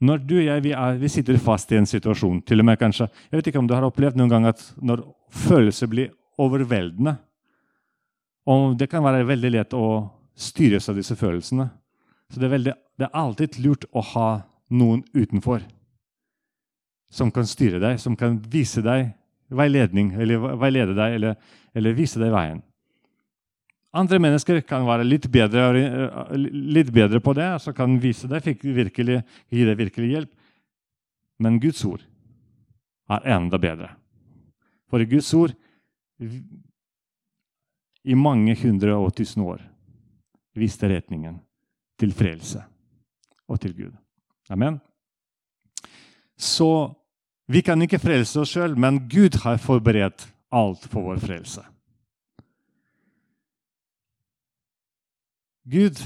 Når 0.00 0.22
du 0.24 0.38
og 0.38 0.46
jeg 0.46 0.62
vi, 0.64 0.70
er, 0.72 0.96
vi 0.96 1.10
sitter 1.12 1.36
fast 1.36 1.72
i 1.72 1.76
en 1.76 1.88
situasjon, 1.88 2.40
til 2.48 2.62
og 2.62 2.64
med 2.64 2.78
kanskje 2.80 3.10
Jeg 3.10 3.36
vet 3.36 3.50
ikke 3.50 3.60
om 3.60 3.66
du 3.68 3.74
har 3.74 3.84
opplevd 3.84 4.16
noen 4.16 4.30
gang 4.32 4.46
at 4.48 4.62
når 4.80 5.02
følelser 5.28 5.90
blir 5.92 6.14
overveldende 6.40 7.18
og 8.48 8.78
Det 8.78 8.88
kan 8.90 9.04
være 9.04 9.26
veldig 9.28 9.50
lett 9.52 9.76
å 9.76 10.08
styres 10.40 10.88
av 10.88 10.96
disse 10.96 11.14
følelsene. 11.18 11.66
Så 12.30 12.40
det 12.40 12.46
er, 12.46 12.54
veldig, 12.54 12.72
det 13.00 13.08
er 13.08 13.16
alltid 13.16 13.56
lurt 13.64 13.86
å 13.96 14.02
ha 14.12 14.30
noen 14.76 15.00
utenfor 15.16 15.62
som 17.10 17.30
kan 17.34 17.46
styre 17.48 17.80
deg, 17.82 17.96
som 17.98 18.14
kan 18.16 18.36
vise 18.52 18.82
deg 18.84 19.08
veiledning, 19.50 20.12
eller 20.20 20.52
veilede 20.60 20.94
deg 20.94 21.16
eller, 21.16 21.38
eller 21.74 21.96
vise 21.96 22.20
deg 22.20 22.30
veien. 22.34 22.60
Andre 23.96 24.20
mennesker 24.22 24.60
kan 24.62 24.84
være 24.86 25.08
litt 25.08 25.26
bedre, 25.32 25.64
litt 26.36 26.92
bedre 26.94 27.18
på 27.24 27.34
det, 27.34 27.48
så 27.64 27.74
kan 27.74 27.96
vise 27.98 28.28
deg, 28.30 28.46
virkelig, 28.62 29.18
gi 29.50 29.66
deg 29.66 29.80
virkelig 29.80 30.12
hjelp. 30.12 30.30
Men 31.42 31.58
Guds 31.58 31.82
ord 31.88 32.04
er 33.10 33.26
enda 33.34 33.58
bedre. 33.58 33.88
For 34.92 35.02
Guds 35.08 35.32
ord 35.34 35.56
i 38.04 38.14
mange 38.14 38.54
hundre 38.60 38.94
og 39.00 39.16
tusen 39.18 39.42
år 39.42 39.64
viste 40.60 40.86
retningen 40.90 41.40
til 41.98 42.14
frelse 42.14 42.69
og 43.50 43.60
til 43.60 43.74
Gud. 43.74 43.92
Amen. 44.50 44.78
Så 46.38 46.94
vi 47.50 47.62
kan 47.66 47.82
ikke 47.82 48.00
frelse 48.00 48.40
oss 48.42 48.54
sjøl, 48.54 48.76
men 48.78 49.02
Gud 49.10 49.40
har 49.42 49.58
forberedt 49.60 50.28
alt 50.54 50.86
for 50.90 51.10
vår 51.10 51.20
frelse. 51.22 51.64
Gud 55.70 55.98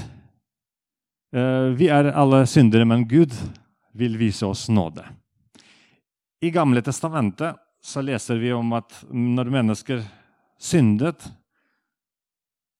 eh, 1.33 1.69
Vi 1.77 1.89
er 1.89 2.11
alle 2.11 2.43
syndere, 2.49 2.85
men 2.85 3.05
Gud 3.07 3.33
vil 3.95 4.17
vise 4.19 4.45
oss 4.45 4.67
nåde. 4.69 5.05
I 6.41 6.51
Gamle 6.53 6.81
testamentet 6.85 7.61
så 7.81 8.01
leser 8.01 8.41
vi 8.41 8.51
om 8.53 8.73
at 8.75 8.91
når 9.09 9.53
mennesker 9.53 10.03
syndet, 10.61 11.21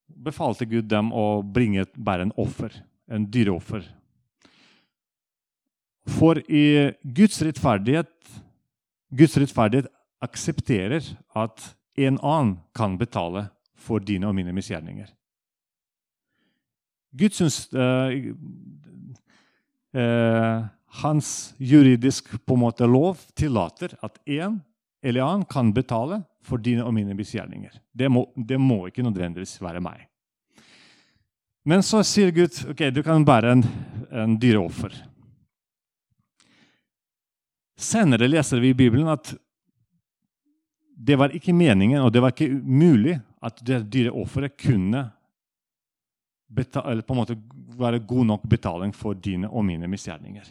befalte 0.06 0.65
Gud 0.65 0.89
dem 0.89 1.12
å 1.13 1.41
bringe 1.41 1.86
bare 1.95 2.25
en 2.25 2.36
offer 2.41 2.73
en 3.08 3.32
dyreoffer. 3.32 3.84
For 6.05 6.39
i 6.51 6.93
Guds 7.01 7.41
rettferdighet, 7.41 8.11
Guds 9.09 9.37
rettferdighet 9.41 9.89
aksepterer 10.25 11.01
at 11.35 11.75
en 11.97 12.19
annen 12.19 12.57
kan 12.75 12.97
betale 12.99 13.47
for 13.79 14.03
dine 14.03 14.27
og 14.29 14.35
mine 14.37 14.53
misgjerninger. 14.55 15.07
Gud 17.15 17.35
syns 17.35 17.65
uh, 17.73 18.11
uh, 19.95 20.65
Hans 21.01 21.29
juridisk 21.59 22.29
på 22.45 22.55
en 22.55 22.61
måte 22.61 22.87
lov 22.87 23.19
tillater 23.35 23.95
at 24.03 24.19
en 24.25 24.61
eller 25.05 25.23
annen 25.23 25.47
kan 25.47 25.71
betale 25.75 26.21
for 26.45 26.61
dine 26.61 26.85
og 26.85 26.93
mine 26.95 27.15
misgjerninger. 27.17 27.73
Det 27.91 28.09
det 28.35 28.59
må 28.59 28.85
ikke 28.87 29.03
nødvendigvis 29.03 29.61
være 29.61 29.81
meg. 29.83 30.07
Men 31.65 31.83
så 31.83 32.03
sier 32.03 32.31
Gud 32.31 32.61
ok, 32.69 32.89
du 32.93 33.01
kan 33.03 33.25
bære 33.25 33.51
en, 33.51 33.63
en 34.11 34.37
dyreoffer. 34.39 34.93
Senere 37.75 38.27
leser 38.29 38.61
vi 38.63 38.71
i 38.71 38.77
Bibelen 38.77 39.09
at 39.11 39.33
det 40.95 41.17
var 41.19 41.33
ikke 41.35 41.53
meningen 41.53 41.99
og 42.01 42.13
det 42.15 42.21
var 42.23 42.31
ikke 42.31 42.53
mulig 42.55 43.17
at 43.43 43.59
det 43.67 43.83
dyreofferet 43.91 44.55
kunne 44.57 45.03
betale, 46.55 47.03
på 47.03 47.13
en 47.13 47.19
måte 47.19 47.35
være 47.75 47.99
god 48.07 48.29
nok 48.31 48.45
betaling 48.47 48.93
for 48.95 49.17
dine 49.17 49.49
og 49.49 49.65
mine 49.67 49.89
misgjerninger. 49.91 50.47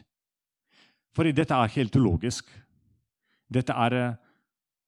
Fordi 1.15 1.33
dette 1.33 1.55
er 1.55 1.73
helt 1.77 1.97
ulogisk. 1.97 2.51
Dette 3.49 3.73
er, 3.73 3.97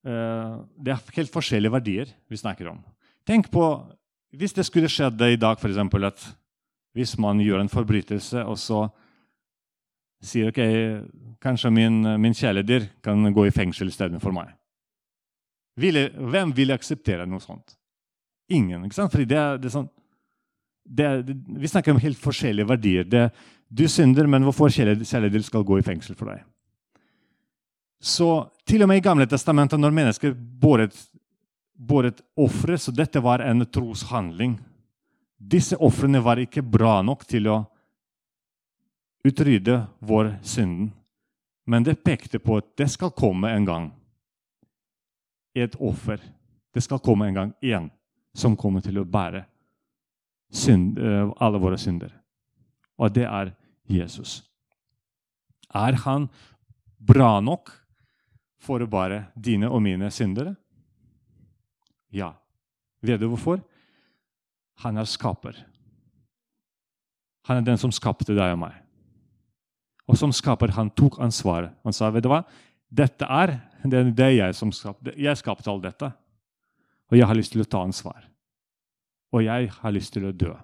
uh, 0.07 0.57
det 0.77 0.93
er 0.93 1.15
helt 1.17 1.33
forskjellige 1.33 1.73
verdier 1.73 2.13
vi 2.29 2.41
snakker 2.41 2.73
om. 2.73 2.83
Tenk 3.27 3.51
på 3.51 3.65
hvis 4.37 4.53
det 4.53 4.67
skulle 4.67 4.91
skjedd 4.93 5.23
i 5.25 5.39
dag 5.41 5.57
eksempel, 5.57 6.05
at 6.05 6.21
hvis 6.97 7.15
man 7.19 7.41
gjør 7.41 7.63
en 7.63 7.73
forbrytelse, 7.73 8.43
og 8.45 8.59
så 8.59 8.87
sier 10.27 10.53
ok, 10.53 10.61
kanskje 11.43 11.73
min, 11.75 12.01
min 12.21 12.35
kjæledyr 12.37 12.89
kan 13.05 13.33
gå 13.33 13.47
i 13.47 13.55
fengsel 13.55 13.91
istedenfor 13.93 14.35
meg. 14.35 14.55
Hvem 15.77 16.55
vil 16.57 16.73
akseptere 16.73 17.27
noe 17.29 17.43
sånt? 17.45 17.77
Ingen. 18.49 18.85
ikke 18.87 18.97
sant? 18.97 19.13
Fordi 19.13 19.27
det, 19.29 19.43
det 19.61 19.69
er 19.69 19.75
sånn, 19.75 19.89
det, 20.87 21.09
vi 21.59 21.69
snakker 21.69 21.93
om 21.93 22.01
helt 22.03 22.21
forskjellige 22.23 22.71
verdier. 22.71 23.09
Det, 23.11 23.29
du 23.69 23.85
synder, 23.91 24.29
men 24.31 24.47
hvorfor 24.47 24.71
kjæledyr 24.73 25.45
skal 25.45 25.67
gå 25.67 25.81
i 25.81 25.87
fengsel 25.87 26.17
for 26.19 26.31
deg? 26.31 26.45
Så 28.03 28.29
til 28.69 28.85
og 28.85 28.91
med 28.91 29.01
i 29.01 29.05
Gamle 29.05 29.27
testamentet, 29.29 29.81
når 29.81 29.95
mennesker 29.97 30.35
båret, 30.37 30.95
båret 31.75 32.21
ofre, 32.39 32.79
så 32.79 32.95
dette 32.95 33.21
var 33.25 33.43
en 33.45 33.65
troshandling. 33.67 34.57
Disse 35.37 35.77
ofrene 35.83 36.23
var 36.25 36.41
ikke 36.41 36.65
bra 36.65 37.01
nok 37.05 37.27
til 37.29 37.51
å 37.51 37.63
utrydde 39.27 39.81
vår 39.99 40.37
synden. 40.43 40.93
Men 41.67 41.83
det 41.83 42.05
pekte 42.05 42.39
på 42.39 42.61
at 42.61 42.69
det 42.79 42.89
skal 42.93 43.11
komme 43.11 43.51
en 43.51 43.65
gang. 43.67 43.91
Et 45.55 45.75
offer. 45.81 46.21
Det 46.75 46.83
skal 46.85 47.03
komme 47.03 47.27
en 47.27 47.35
gang 47.35 47.53
igjen 47.65 47.91
som 48.37 48.57
kommer 48.57 48.85
til 48.85 49.01
å 49.01 49.09
bære 49.09 49.47
synd, 50.53 50.99
eh, 50.99 51.31
alle 51.41 51.59
våre 51.59 51.79
synder. 51.79 52.13
Og 52.99 53.15
det 53.15 53.25
er 53.25 53.55
Jesus. 53.89 54.43
Er 55.75 55.93
han 56.05 56.29
bra 56.99 57.41
nok 57.41 57.73
for 58.59 58.81
å 58.81 58.89
bære 58.89 59.27
dine 59.35 59.71
og 59.71 59.83
mine 59.83 60.11
syndere? 60.11 60.55
Ja. 62.13 62.33
Vet 63.03 63.21
du 63.21 63.29
hvorfor? 63.29 63.61
Han 64.85 64.97
er 64.97 65.05
skaper. 65.05 65.57
Han 67.47 67.57
er 67.57 67.63
den 67.63 67.79
som 67.79 67.93
skapte 67.93 68.35
deg 68.35 68.53
og 68.53 68.59
meg. 68.59 68.86
Og 70.07 70.19
som 70.19 70.33
skaper, 70.33 70.75
han 70.77 70.91
tok 70.95 71.19
ansvaret. 71.21 71.75
Han 71.85 71.93
sa, 71.93 72.11
'Vet 72.11 72.23
du 72.23 72.29
hva? 72.29 72.45
Dette 72.91 73.27
er 73.27 73.59
det, 73.85 74.17
det 74.17 74.25
er 74.25 74.37
jeg 74.37 74.55
som 74.55 74.73
skapte. 74.73 75.15
Jeg 75.19 75.37
skapte 75.37 75.71
alt 75.71 75.83
dette. 75.83 76.13
Og 77.11 77.19
jeg 77.19 77.27
har 77.27 77.35
lyst 77.35 77.53
til 77.53 77.63
å 77.63 77.69
ta 77.71 77.83
ansvar. 77.83 78.27
Og 79.33 79.45
jeg 79.45 79.71
har 79.71 79.95
lyst 79.95 80.13
til 80.13 80.27
å 80.27 80.33
dø 80.33 80.55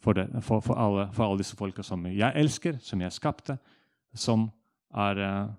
for, 0.00 0.16
det, 0.16 0.28
for, 0.42 0.62
for, 0.64 0.78
alle, 0.80 1.10
for 1.12 1.26
alle, 1.26 1.42
disse 1.42 1.56
folka 1.58 1.84
som 1.84 2.06
jeg 2.08 2.32
elsker, 2.34 2.78
som 2.80 3.02
jeg 3.02 3.12
skapte, 3.12 3.58
som, 4.16 4.48
er, 4.96 5.20
eh, 5.20 5.50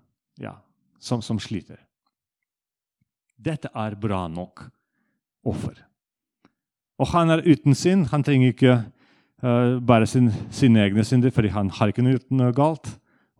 ja, 0.42 0.56
som, 0.98 1.22
som 1.22 1.38
sliter. 1.40 1.78
Dette 3.36 3.70
er 3.74 3.94
bra 3.98 4.26
nok 4.28 4.64
offer. 5.46 5.78
Og 6.98 7.08
han 7.14 7.30
er 7.34 7.44
uten 7.46 7.74
synd. 7.74 8.08
Han 8.12 8.22
trenger 8.26 8.52
ikke 8.52 8.74
uh, 9.42 9.78
bare 9.80 10.06
sin, 10.06 10.30
sine 10.50 10.84
egne 10.86 11.04
synder, 11.04 11.30
fordi 11.30 11.52
han 11.54 11.70
har 11.70 11.92
ikke 11.92 12.04
gjort 12.06 12.30
noe 12.30 12.54
galt. 12.56 12.94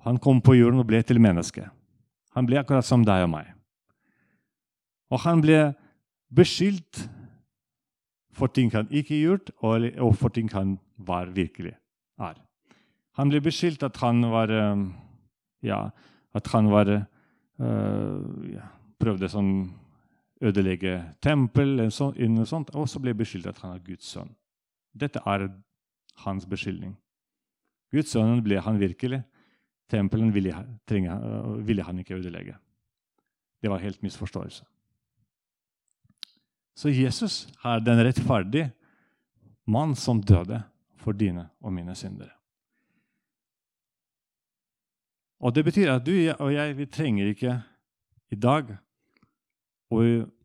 Han 0.06 0.18
kom 0.18 0.40
på 0.42 0.56
jorden 0.58 0.82
og 0.82 0.88
ble 0.90 1.02
til 1.06 1.20
menneske. 1.22 1.68
Han 2.34 2.46
ble 2.48 2.60
akkurat 2.60 2.86
som 2.86 3.04
deg 3.06 3.26
og 3.26 3.32
meg. 3.34 3.52
Og 5.12 5.20
han 5.26 5.42
ble 5.44 5.72
beskyldt 6.32 7.04
for 8.32 8.48
ting 8.48 8.72
han 8.72 8.88
ikke 8.88 9.18
gjort, 9.20 9.52
og 9.60 10.14
for 10.16 10.32
ting 10.32 10.48
han 10.54 10.78
var 10.96 11.28
virkelig 11.36 11.74
er. 12.22 12.38
Han 13.20 13.28
ble 13.28 13.42
beskyldt 13.44 13.84
at 13.84 13.98
han 14.00 14.24
var 14.32 14.48
eh, 14.48 14.84
ja, 15.68 15.82
at 16.32 16.48
han 16.54 16.70
var 16.72 16.88
uh, 16.88 18.20
ja, 18.48 18.70
prøvde 18.96 19.28
sånn 19.28 19.52
ødelegge 20.42 20.96
tempel, 21.22 21.76
og 21.84 21.92
sånt, 21.92 22.72
og 22.72 22.88
så 22.88 23.02
ble 23.02 23.12
beskyldt 23.14 23.50
at 23.52 23.60
han 23.62 23.76
er 23.76 23.84
Guds 23.84 24.08
sønn. 24.14 24.32
Dette 24.96 25.20
er 25.28 25.44
hans 26.24 26.46
beskyldning. 26.48 26.96
Guds 27.92 28.12
sønn 28.14 28.42
ble 28.44 28.60
han 28.62 28.80
virkelig. 28.80 29.22
Tempelen 29.92 30.32
ville, 30.32 30.54
trenge, 30.88 31.14
ville 31.66 31.84
han 31.84 31.98
ikke 32.00 32.16
ødelegge. 32.16 32.56
Det 33.62 33.70
var 33.70 33.82
helt 33.82 34.02
misforståelse. 34.02 34.64
Så 36.74 36.88
Jesus 36.88 37.48
er 37.64 37.82
den 37.84 38.00
rettferdige 38.00 38.70
mann 39.68 39.94
som 39.94 40.22
døde 40.22 40.62
for 40.96 41.12
dine 41.12 41.50
og 41.60 41.72
mine 41.72 41.94
syndere. 41.94 42.32
Og 45.42 45.54
Det 45.54 45.64
betyr 45.64 45.90
at 45.92 46.06
du 46.06 46.14
og 46.38 46.52
jeg 46.54 46.76
vi 46.78 46.86
trenger 46.86 47.32
ikke 47.32 47.56
i 48.30 48.38
dag 48.38 48.76
å, 49.90 49.98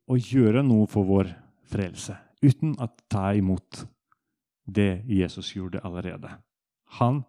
å 0.09 0.15
gjøre 0.17 0.63
noe 0.65 0.87
for 0.89 1.07
vår 1.07 1.29
frelse 1.69 2.17
uten 2.41 2.73
å 2.81 2.89
ta 3.09 3.29
imot 3.37 3.85
det 4.67 5.03
Jesus 5.07 5.55
gjorde 5.55 5.79
allerede. 5.79 6.31
Han 6.99 7.23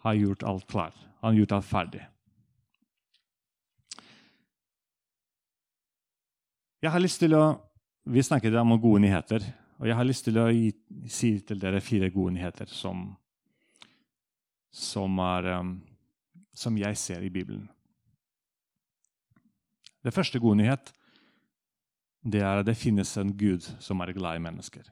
har 0.00 0.14
gjort 0.14 0.42
alt 0.42 0.66
klart. 0.66 0.96
Han 1.20 1.34
har 1.34 1.38
gjort 1.38 1.52
alt 1.52 1.66
ferdig. 1.68 2.06
Jeg 6.80 6.90
har 6.90 7.00
lyst 7.00 7.20
til 7.20 7.36
å, 7.36 7.66
Vi 8.04 8.22
snakket 8.24 8.54
om 8.56 8.72
gode 8.80 9.02
nyheter. 9.04 9.44
Og 9.78 9.86
jeg 9.86 9.96
har 9.96 10.04
lyst 10.04 10.24
til 10.24 10.38
å 10.40 10.48
gi, 10.48 10.72
si 11.08 11.34
til 11.44 11.60
dere 11.60 11.80
fire 11.84 12.08
gode 12.10 12.32
nyheter 12.34 12.66
som, 12.66 13.10
som, 14.72 15.18
er, 15.24 15.50
um, 15.60 15.74
som 16.52 16.76
jeg 16.80 16.96
ser 16.96 17.22
i 17.24 17.30
Bibelen. 17.30 17.68
Det 20.04 20.14
første 20.16 20.40
gode 20.40 20.62
nyhet 20.62 20.92
det 22.24 22.40
er 22.40 22.60
at 22.60 22.66
det 22.68 22.76
finnes 22.76 23.12
en 23.20 23.32
Gud 23.36 23.64
som 23.80 24.00
er 24.00 24.12
glad 24.16 24.36
i 24.36 24.44
mennesker. 24.44 24.88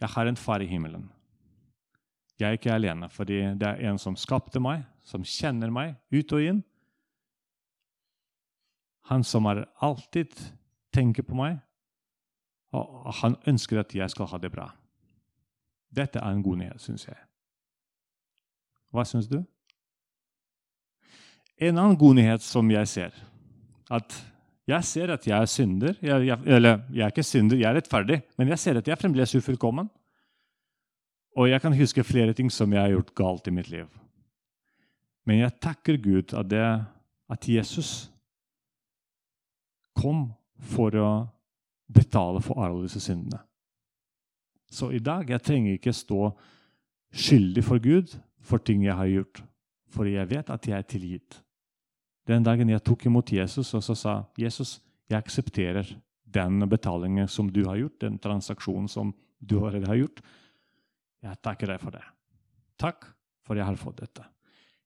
Jeg 0.00 0.08
har 0.08 0.26
en 0.26 0.36
far 0.36 0.60
i 0.60 0.66
himmelen. 0.66 1.10
Jeg 2.40 2.48
er 2.48 2.58
ikke 2.58 2.74
alene, 2.74 3.08
fordi 3.10 3.38
det 3.58 3.68
er 3.68 3.90
en 3.90 3.98
som 3.98 4.16
skapte 4.16 4.60
meg, 4.60 4.82
som 5.04 5.24
kjenner 5.26 5.70
meg 5.70 5.94
ut 6.10 6.32
og 6.32 6.42
inn. 6.42 6.62
Han 9.10 9.24
som 9.26 9.46
alltid 9.46 10.34
tenker 10.94 11.26
på 11.26 11.36
meg, 11.38 11.58
og 12.72 13.12
han 13.20 13.36
ønsker 13.46 13.82
at 13.82 13.94
jeg 13.94 14.10
skal 14.10 14.30
ha 14.32 14.40
det 14.40 14.50
bra. 14.52 14.70
Dette 15.92 16.18
er 16.18 16.32
en 16.32 16.42
god 16.42 16.62
nyhet, 16.62 16.80
syns 16.80 17.06
jeg. 17.06 17.18
Hva 18.92 19.04
syns 19.08 19.28
du? 19.28 19.42
En 21.62 21.78
annen 21.78 21.98
god 22.00 22.16
nyhet 22.16 22.42
som 22.42 22.70
jeg 22.72 22.88
ser, 22.88 23.16
at 23.92 24.16
jeg 24.72 24.88
ser 24.88 25.12
at 25.14 25.26
jeg 25.26 25.36
er 25.36 25.50
synder. 25.50 25.96
Jeg, 26.02 26.26
jeg, 26.26 26.38
eller 26.56 26.80
jeg 26.92 27.04
er 27.06 27.12
ikke 27.12 27.26
synder, 27.26 27.60
jeg 27.60 27.68
er 27.70 27.78
rettferdig, 27.80 28.20
men 28.38 28.52
jeg 28.52 28.60
ser 28.62 28.78
at 28.80 28.88
jeg 28.88 28.96
er 28.96 29.00
fremdeles 29.00 29.34
ufullkommen. 29.38 29.90
Og 31.36 31.48
jeg 31.48 31.60
kan 31.64 31.76
huske 31.76 32.04
flere 32.04 32.34
ting 32.36 32.50
som 32.52 32.72
jeg 32.72 32.80
har 32.80 32.92
gjort 32.92 33.14
galt 33.16 33.48
i 33.48 33.54
mitt 33.54 33.70
liv. 33.72 33.86
Men 35.24 35.44
jeg 35.44 35.58
takker 35.62 36.00
Gud 36.02 36.34
at, 36.34 36.48
det, 36.50 36.64
at 37.30 37.48
Jesus 37.48 38.10
kom 39.96 40.26
for 40.72 40.94
å 40.98 41.10
betale 41.92 42.42
for 42.44 42.62
alle 42.64 42.84
disse 42.86 43.00
syndene. 43.02 43.40
Så 44.72 44.90
i 44.92 45.02
dag 45.04 45.28
jeg 45.28 45.44
trenger 45.44 45.76
ikke 45.76 45.92
stå 45.92 46.30
skyldig 47.12 47.64
for 47.64 47.82
Gud 47.82 48.14
for 48.42 48.62
ting 48.64 48.86
jeg 48.86 48.96
har 48.96 49.10
gjort, 49.10 49.42
for 49.92 50.08
jeg 50.08 50.30
vet 50.30 50.50
at 50.50 50.68
jeg 50.68 50.78
er 50.78 50.88
tilgitt. 50.88 51.42
Den 52.28 52.44
dagen 52.46 52.70
jeg 52.70 52.84
tok 52.86 53.06
imot 53.06 53.32
Jesus 53.34 53.72
og 53.74 53.82
så 53.82 53.96
sa 53.98 54.14
Jesus, 54.38 54.78
jeg 55.10 55.18
aksepterer 55.18 55.88
den 56.32 56.62
betalingen 56.70 57.28
som 57.28 57.50
du 57.52 57.64
har 57.66 57.80
gjort, 57.80 57.98
den 58.00 58.18
transaksjonen 58.22 58.88
som 58.88 59.12
du 59.38 59.58
allerede 59.58 59.90
har 59.90 59.98
gjort, 60.00 60.22
jeg 61.22 61.38
takker 61.42 61.70
deg 61.70 61.82
for 61.82 61.94
det. 61.94 62.02
Takk 62.80 63.06
for 63.46 63.58
jeg 63.58 63.66
har 63.66 63.78
fått 63.78 64.00
dette. 64.02 64.24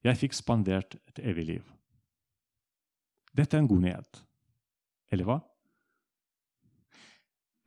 Jeg 0.05 0.19
fikk 0.19 0.35
spandert 0.37 0.97
et 1.09 1.21
evig 1.25 1.45
liv. 1.47 1.69
Dette 3.37 3.57
er 3.57 3.63
en 3.63 3.69
god 3.69 3.85
nyhet. 3.85 4.19
Eller 5.13 5.27
hva? 5.27 5.37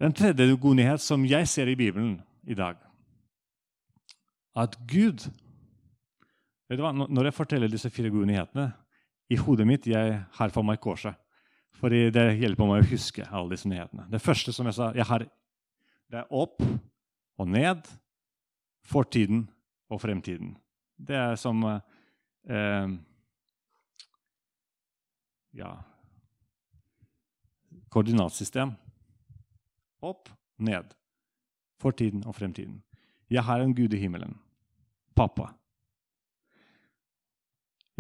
Den 0.01 0.15
tredje 0.17 0.57
god 0.57 0.79
nyhet 0.79 1.03
som 1.05 1.25
jeg 1.29 1.49
ser 1.49 1.69
i 1.69 1.77
Bibelen 1.77 2.21
i 2.49 2.57
dag, 2.57 2.79
at 4.57 4.77
Gud 4.89 5.31
Når 6.71 7.25
jeg 7.25 7.35
forteller 7.35 7.67
disse 7.67 7.91
fire 7.91 8.11
gode 8.15 8.29
nyhetene, 8.31 8.69
i 9.31 9.39
hodet 9.39 9.67
mitt 9.69 9.87
jeg 9.87 10.23
har 10.37 10.55
for 10.55 10.67
meg 10.67 10.81
korset. 10.83 11.15
Fordi 11.81 12.09
det 12.13 12.27
hjelper 12.41 12.69
meg 12.69 12.83
å 12.83 12.91
huske 12.91 13.25
alle 13.31 13.55
disse 13.55 13.69
nyhetene. 13.71 14.09
Det 14.11 14.21
første 14.21 14.53
som 14.53 14.69
jeg 14.69 14.77
sa, 14.77 14.91
jeg 14.97 15.07
har, 15.09 15.25
det 16.11 16.19
er 16.21 16.35
opp 16.35 16.59
og 16.61 17.49
ned, 17.49 17.87
fortiden 18.85 19.47
og 19.89 20.03
fremtiden. 20.03 20.57
Det 21.01 21.17
er 21.17 21.39
som 21.41 21.63
eh, 21.65 22.91
ja, 25.57 25.71
koordinatsystem. 27.89 28.75
Opp, 30.05 30.29
ned. 30.61 30.93
Fortiden 31.81 32.27
og 32.29 32.37
fremtiden. 32.37 32.83
Jeg 33.31 33.47
har 33.47 33.63
en 33.63 33.75
Gud 33.77 33.95
i 33.95 34.03
himmelen. 34.03 34.35
Pappa. 35.17 35.53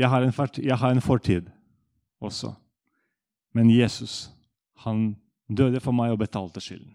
Jeg 0.00 0.08
har 0.08 0.24
en, 0.24 0.32
jeg 0.64 0.76
har 0.80 0.94
en 0.94 1.04
fortid 1.04 1.50
også. 2.24 2.54
Men 3.52 3.70
Jesus, 3.70 4.30
han 4.84 5.16
døde 5.48 5.80
for 5.82 5.92
meg 5.92 6.14
og 6.14 6.22
betalte 6.22 6.62
skylden. 6.62 6.94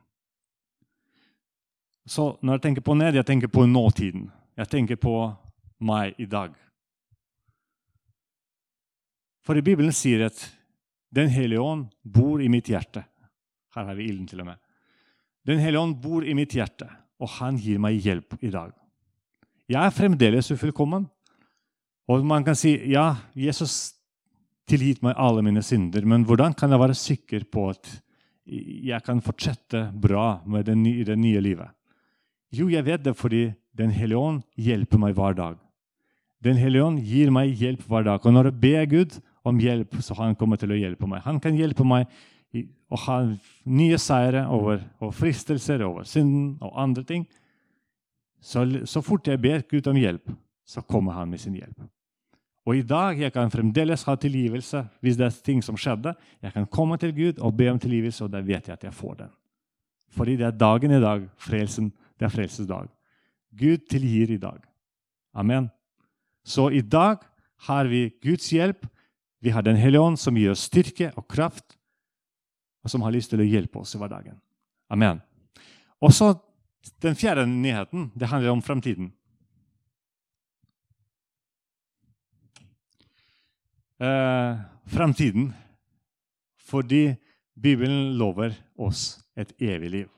Så 2.06 2.36
når 2.42 2.58
jeg 2.58 2.64
tenker 2.68 2.86
på 2.86 2.94
ned, 2.98 3.18
jeg 3.18 3.26
tenker 3.26 3.50
på 3.50 3.66
nåtiden. 3.66 4.30
Jeg 4.58 4.70
tenker 4.72 4.98
på 5.02 5.16
meg 5.82 6.18
i 6.22 6.26
dag. 6.30 6.54
For 9.46 9.58
i 9.58 9.66
Bibelen 9.66 9.94
sier 9.94 10.28
at 10.30 10.52
Den 11.16 11.30
hellige 11.32 11.62
ånd 11.62 11.86
bor 12.04 12.42
i 12.44 12.50
mitt 12.52 12.68
hjerte. 12.68 13.06
Her 13.72 13.86
har 13.88 13.96
vi 13.96 14.10
ilden 14.10 14.26
til 14.28 14.42
og 14.42 14.50
med. 14.50 14.58
Den 15.48 15.62
hellige 15.64 15.80
ånd 15.80 15.94
bor 16.02 16.26
i 16.28 16.34
mitt 16.36 16.52
hjerte, 16.52 16.90
og 17.22 17.30
han 17.38 17.56
gir 17.56 17.80
meg 17.80 18.02
hjelp 18.04 18.36
i 18.44 18.50
dag. 18.52 18.74
Jeg 19.72 19.80
er 19.80 19.94
fremdeles 19.96 20.50
ufullkommen. 20.52 21.06
Og 22.12 22.26
man 22.26 22.46
kan 22.46 22.58
si 22.58 22.76
ja, 22.92 23.16
Jesus 23.34 23.96
tilgitt 24.70 25.02
meg 25.06 25.18
alle 25.18 25.44
mine 25.46 25.64
synder, 25.66 26.06
men 26.06 26.26
hvordan 26.26 26.54
kan 26.58 26.74
jeg 26.74 26.82
være 26.82 26.98
sikker 26.98 27.46
på 27.52 27.70
at 27.74 27.90
jeg 28.46 29.02
kan 29.06 29.22
fortsette 29.26 29.88
bra 30.02 30.42
med 30.46 30.68
det 30.70 30.78
nye, 30.78 31.06
det 31.06 31.18
nye 31.18 31.42
livet? 31.42 31.70
Jo, 32.54 32.70
jeg 32.70 32.86
vet 32.86 33.04
det 33.06 33.16
fordi 33.18 33.52
Den 33.76 33.92
hellige 33.92 34.16
ånd 34.18 34.38
hjelper 34.56 35.00
meg 35.02 35.18
hver 35.18 35.34
dag. 35.36 35.56
Den 36.40 36.56
hellige 36.56 36.86
ånd 36.86 37.02
gir 37.04 37.28
meg 37.28 37.50
hjelp 37.60 37.82
hver 37.90 38.06
dag. 38.08 38.24
Og 38.24 38.32
når 38.32 38.48
jeg 38.48 38.60
ber 38.62 38.86
Gud 38.88 39.18
om 39.44 39.58
hjelp, 39.60 39.98
så 40.00 40.16
han 40.16 40.38
kommer 40.40 40.56
til 40.56 40.72
å 40.72 40.78
hjelpe 40.80 41.10
meg. 41.12 41.20
Han 41.26 41.42
kan 41.44 41.58
hjelpe 41.60 41.84
meg 41.84 42.08
å 42.88 43.00
ha 43.04 43.18
nye 43.68 43.98
seire 44.00 44.46
over, 44.48 44.80
over 45.02 45.12
fristelser, 45.12 45.84
over 45.84 46.08
synden 46.08 46.54
og 46.64 46.72
andre 46.86 47.04
ting. 47.04 47.26
Så, 48.40 48.64
så 48.88 49.04
fort 49.04 49.28
jeg 49.28 49.42
ber 49.44 49.68
Gud 49.68 49.92
om 49.92 50.00
hjelp, 50.00 50.32
så 50.64 50.86
kommer 50.88 51.20
han 51.20 51.36
med 51.36 51.44
sin 51.44 51.60
hjelp. 51.60 51.84
Og 52.66 52.80
i 52.80 52.86
dag 52.86 53.20
jeg 53.22 53.34
kan 53.34 53.52
fremdeles 53.54 54.04
ha 54.08 54.16
tilgivelse 54.18 54.82
hvis 55.06 55.18
det 55.20 55.28
er 55.28 55.42
ting 55.46 55.62
som 55.64 55.78
skjedde. 55.78 56.16
Jeg 56.42 56.54
kan 56.56 56.66
komme 56.66 56.98
til 56.98 57.14
Gud 57.14 57.40
og 57.40 57.54
be 57.58 57.70
om 57.70 57.80
tilgivelse, 57.80 58.26
og 58.26 58.32
da 58.34 58.42
vet 58.42 58.68
jeg 58.68 58.74
at 58.74 58.88
jeg 58.88 58.94
får 58.94 59.20
den. 59.22 59.34
Fordi 60.16 60.36
det 60.40 60.48
er 60.48 60.58
dagen 60.58 60.96
i 60.96 61.02
dag 61.04 61.28
frelsen 61.38 61.92
det 62.18 62.26
er 62.26 62.34
frelsesdag. 62.34 62.90
Gud 63.56 63.86
tilgir 63.92 64.32
i 64.34 64.42
dag. 64.42 64.60
Amen. 65.36 65.70
Så 66.46 66.70
i 66.72 66.82
dag 66.82 67.22
har 67.68 67.90
vi 67.92 68.10
Guds 68.24 68.50
hjelp. 68.50 68.86
Vi 69.42 69.50
har 69.50 69.62
Den 69.62 69.76
hellige 69.76 70.02
ånd, 70.02 70.18
som 70.18 70.36
gir 70.38 70.52
oss 70.52 70.66
styrke 70.66 71.12
og 71.16 71.28
kraft, 71.28 71.78
og 72.84 72.90
som 72.90 73.02
har 73.02 73.12
lyst 73.12 73.30
til 73.30 73.44
å 73.44 73.46
hjelpe 73.46 73.80
oss 73.80 73.94
i 73.96 74.00
hverdagen. 74.02 74.40
Amen. 74.90 75.22
Og 76.02 76.14
så 76.14 76.36
Den 77.02 77.16
fjerde 77.16 77.48
nyheten 77.50 78.12
det 78.14 78.28
handler 78.30 78.52
om 78.52 78.62
framtiden. 78.62 79.08
Eh, 84.00 84.58
framtiden 84.86 85.54
fordi 86.60 87.16
Bibelen 87.56 88.18
lover 88.18 88.52
oss 88.78 89.22
et 89.38 89.54
evig 89.62 89.90
liv. 89.90 90.10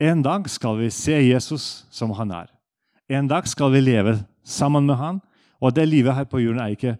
En 0.00 0.22
dag 0.22 0.48
skal 0.50 0.78
vi 0.78 0.90
se 0.90 1.12
Jesus 1.12 1.86
som 1.90 2.10
han 2.18 2.30
er. 2.30 2.50
En 3.08 3.28
dag 3.28 3.46
skal 3.48 3.72
vi 3.72 3.82
leve 3.82 4.18
sammen 4.42 4.86
med 4.86 4.96
han. 4.96 5.20
Og 5.60 5.74
det 5.74 5.88
livet 5.88 6.14
her 6.14 6.24
på 6.24 6.38
jorden 6.38 6.60
er 6.62 6.74
ikke, 6.74 6.96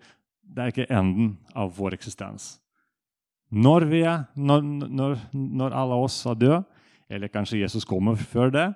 er 0.57 0.71
ikke 0.71 0.89
enden 0.91 1.37
av 1.55 1.75
vår 1.77 1.95
eksistens. 1.95 2.59
Når, 3.51 3.87
vi 3.91 4.03
er, 4.03 4.27
når, 4.35 4.63
når, 4.91 5.19
når 5.33 5.77
alle 5.79 6.01
oss 6.05 6.25
er 6.27 6.35
døde, 6.35 6.63
eller 7.09 7.33
kanskje 7.33 7.63
Jesus 7.63 7.87
kommer 7.89 8.19
før 8.19 8.51
det, 8.51 8.73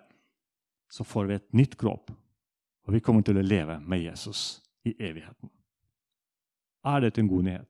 så 0.91 1.05
får 1.05 1.27
vi 1.29 1.35
et 1.35 1.49
nytt 1.53 1.77
kropp. 1.79 2.11
Og 2.87 2.95
vi 2.95 3.03
kommer 3.05 3.23
til 3.27 3.39
å 3.39 3.45
leve 3.45 3.79
med 3.81 4.07
Jesus 4.07 4.63
i 4.87 4.95
evigheten. 4.99 5.51
Er 6.85 7.05
dette 7.05 7.23
en 7.23 7.31
god 7.31 7.47
nyhet? 7.47 7.69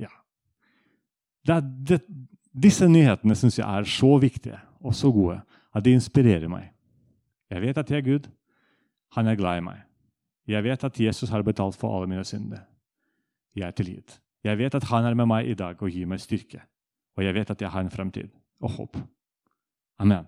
Ja. 0.00 0.10
Det, 1.46 1.58
det, 1.88 2.00
disse 2.52 2.88
nyhetene 2.88 3.36
syns 3.38 3.58
jeg 3.58 3.66
er 3.66 3.88
så 3.88 4.16
viktige 4.20 4.58
og 4.82 4.94
så 4.94 5.12
gode 5.12 5.38
at 5.72 5.84
de 5.84 5.94
inspirerer 5.96 6.50
meg. 6.52 6.68
Jeg 7.52 7.62
vet 7.64 7.78
at 7.78 7.90
jeg 7.90 8.02
er 8.02 8.08
Gud. 8.08 8.28
Han 9.16 9.28
er 9.28 9.36
glad 9.36 9.60
i 9.60 9.64
meg. 9.64 9.80
Jeg 10.48 10.64
vet 10.64 10.84
at 10.84 11.00
Jesus 11.00 11.30
har 11.30 11.44
betalt 11.46 11.76
for 11.78 11.94
alle 11.94 12.10
mine 12.10 12.24
synder. 12.24 12.64
Jeg 13.56 13.68
er 13.68 13.76
tilgitt. 13.76 14.18
Jeg 14.44 14.58
vet 14.58 14.74
at 14.74 14.88
han 14.90 15.06
er 15.06 15.14
med 15.14 15.28
meg 15.30 15.48
i 15.48 15.56
dag 15.56 15.80
og 15.82 15.90
gir 15.92 16.08
meg 16.08 16.20
styrke. 16.20 16.62
Og 17.16 17.24
jeg 17.24 17.34
vet 17.36 17.50
at 17.52 17.60
jeg 17.62 17.70
har 17.70 17.84
en 17.84 17.92
fremtid 17.92 18.30
og 18.60 18.70
håp. 18.70 18.96
Amen. 20.00 20.26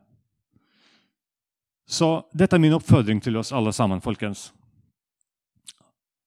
Så 1.86 2.24
dette 2.32 2.56
er 2.56 2.62
min 2.62 2.76
oppfordring 2.76 3.20
til 3.22 3.36
oss 3.36 3.52
alle 3.52 3.72
sammen, 3.72 4.00
folkens. 4.00 4.52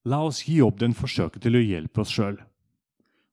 La 0.08 0.22
oss 0.24 0.44
gi 0.48 0.62
opp 0.64 0.80
den 0.80 0.96
forsøket 0.96 1.44
til 1.44 1.58
å 1.58 1.64
hjelpe 1.64 2.04
oss 2.04 2.14
sjøl. 2.16 2.38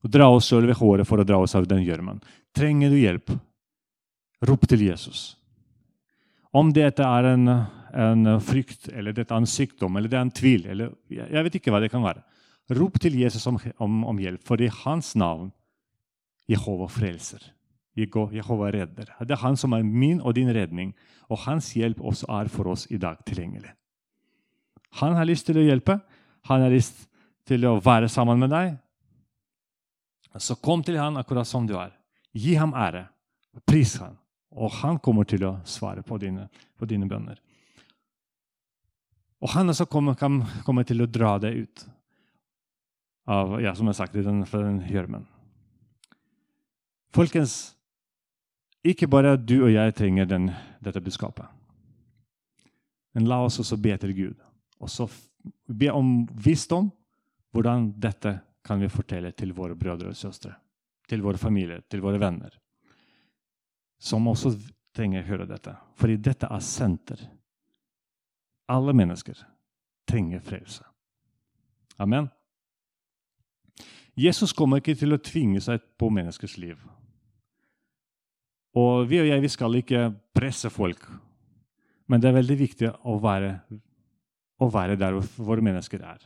Dra 0.05 0.29
oss 0.33 0.51
sjøl 0.51 0.67
ved 0.69 0.79
håret 0.81 1.09
for 1.09 1.21
å 1.21 1.27
dra 1.27 1.39
oss 1.41 1.55
av 1.57 1.69
den 1.71 1.85
gjørmen. 1.85 2.21
Trenger 2.57 2.93
du 2.93 2.99
hjelp? 2.99 3.33
Rop 4.45 4.67
til 4.69 4.85
Jesus. 4.85 5.35
Om 6.55 6.71
dette 6.75 7.07
er 7.07 7.31
en, 7.33 7.49
en, 7.49 8.29
frykt, 8.45 8.91
eller 8.93 9.15
dette 9.17 9.33
er 9.33 9.43
en 9.43 9.49
sykdom, 9.49 9.97
eller 9.97 10.11
det 10.11 10.19
er 10.19 10.27
en 10.27 10.35
tvil 10.35 10.69
eller 10.71 10.93
Jeg 11.11 11.47
vet 11.47 11.59
ikke 11.59 11.73
hva 11.75 11.81
det 11.83 11.91
kan 11.95 12.05
være. 12.05 12.23
Rop 12.77 12.99
til 13.01 13.17
Jesus 13.21 13.47
om, 13.49 13.59
om, 13.83 14.03
om 14.13 14.21
hjelp, 14.21 14.45
for 14.45 14.61
i 14.61 14.71
hans 14.85 15.15
navn 15.21 15.51
Jehova 16.51 16.89
frelser. 16.93 17.43
Jehova 17.97 18.71
redder. 18.75 19.15
Det 19.23 19.37
er 19.37 19.43
han 19.45 19.57
som 19.57 19.73
er 19.73 19.87
min 19.87 20.21
og 20.21 20.35
din 20.37 20.51
redning, 20.53 20.93
og 21.31 21.45
hans 21.47 21.71
hjelp 21.79 22.03
også 22.05 22.29
er 22.41 22.51
for 22.53 22.69
oss 22.75 22.87
i 22.91 23.01
dag 23.01 23.21
tilgjengelig. 23.25 23.73
Han 25.01 25.17
har 25.17 25.27
lyst 25.27 25.49
til 25.49 25.59
å 25.59 25.65
hjelpe. 25.65 25.99
Han 26.49 26.65
har 26.65 26.73
lyst 26.73 27.07
til 27.49 27.65
å 27.69 27.79
være 27.85 28.09
sammen 28.13 28.41
med 28.41 28.53
deg. 28.53 28.75
Så 30.41 30.57
kom 30.59 30.83
til 30.83 30.99
han 30.99 31.17
akkurat 31.21 31.49
som 31.49 31.67
du 31.67 31.77
er. 31.79 31.93
Gi 32.35 32.57
ham 32.59 32.75
ære. 32.75 33.07
Pris 33.67 33.97
ham. 34.03 34.17
Og 34.55 34.71
han 34.83 34.99
kommer 35.03 35.27
til 35.27 35.45
å 35.47 35.57
svare 35.67 36.03
på 36.07 36.19
dine, 36.19 36.49
på 36.79 36.87
dine 36.91 37.07
bønner. 37.11 37.39
Og 39.45 39.51
han 39.53 39.71
også 39.71 39.87
kommer, 39.91 40.17
kan 40.19 40.41
komme 40.65 40.85
til 40.89 41.05
å 41.05 41.11
dra 41.11 41.37
deg 41.43 41.65
ut 41.65 41.85
av 43.29 43.59
ja, 43.63 43.75
som 43.77 43.89
jeg 43.89 43.99
sagt, 43.99 44.17
den, 44.17 44.45
fra 44.49 44.63
den 44.65 44.83
gjørmen. 44.89 45.27
Folkens, 47.15 47.75
ikke 48.85 49.09
bare 49.09 49.37
du 49.39 49.61
og 49.63 49.71
jeg 49.73 49.95
trenger 49.97 50.29
den, 50.29 50.49
dette 50.85 51.01
budskapet. 51.01 51.47
Men 53.15 53.29
la 53.31 53.39
oss 53.47 53.61
også 53.63 53.79
be 53.81 53.95
til 54.01 54.13
Gud. 54.17 54.41
Og 54.83 54.91
så 54.91 55.07
be 55.67 55.91
om 55.93 56.27
visdom. 56.35 56.91
Hvordan 57.55 57.93
dette 58.03 58.39
kan 58.65 58.81
vi 58.81 58.91
fortelle 58.91 59.31
til 59.37 59.53
våre 59.55 59.77
brødre 59.79 60.11
og 60.11 60.19
søstre, 60.19 60.55
til 61.09 61.23
våre 61.23 61.39
familier, 61.39 61.85
til 61.89 62.03
våre 62.03 62.19
venner 62.19 62.57
som 64.05 64.27
også 64.29 64.53
trenger 64.95 65.23
å 65.23 65.29
høre 65.29 65.49
dette. 65.49 65.73
Fordi 65.97 66.19
dette 66.21 66.49
er 66.51 66.65
senter. 66.65 67.21
Alle 68.71 68.95
mennesker 68.97 69.39
trenger 70.09 70.45
frelse. 70.45 70.85
Amen. 72.01 72.29
Jesus 74.15 74.53
kommer 74.55 74.81
ikke 74.81 74.97
til 74.99 75.17
å 75.17 75.23
tvinge 75.23 75.63
seg 75.65 75.83
på 75.99 76.11
menneskers 76.13 76.59
liv. 76.61 76.79
Og 78.77 79.07
vi 79.09 79.21
og 79.23 79.29
jeg 79.31 79.43
vi 79.43 79.51
skal 79.51 79.79
ikke 79.79 80.09
presse 80.35 80.71
folk, 80.71 81.03
men 82.11 82.21
det 82.21 82.29
er 82.29 82.37
veldig 82.37 82.57
viktig 82.59 82.91
å 83.07 83.17
være, 83.23 83.53
å 84.64 84.72
være 84.72 84.96
der 85.00 85.16
hvor 85.20 85.62
mennesker 85.64 86.03
er, 86.05 86.22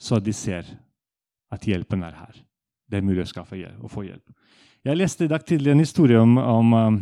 så 0.00 0.20
de 0.22 0.32
ser 0.32 0.68
at 1.52 1.66
hjelpen 1.66 2.04
er 2.06 2.16
her. 2.16 2.42
Det 2.90 2.98
er 2.98 3.06
mulig 3.06 3.24
å, 3.24 3.30
skaffe 3.30 3.58
hjelp, 3.58 3.82
å 3.84 3.90
få 3.90 4.06
hjelp. 4.06 4.32
Jeg 4.86 4.96
leste 4.96 5.26
i 5.26 5.30
dag 5.30 5.44
tidlig 5.46 5.74
en 5.74 5.82
historie 5.82 6.18
om, 6.18 6.38
om, 6.40 6.72
um, 6.72 7.00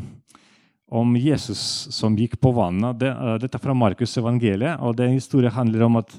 om 0.99 1.15
Jesus 1.21 1.61
som 1.95 2.17
gikk 2.19 2.37
på 2.43 2.51
vannet. 2.57 2.99
Det, 3.01 3.13
uh, 3.13 3.37
dette 3.41 3.55
er 3.57 3.63
fra 3.63 3.77
Markus' 3.77 4.19
evangeliet. 4.19 4.81
og 4.81 4.97
den 4.99 5.15
historien 5.15 5.55
handler 5.55 5.87
om 5.87 6.01
at 6.03 6.17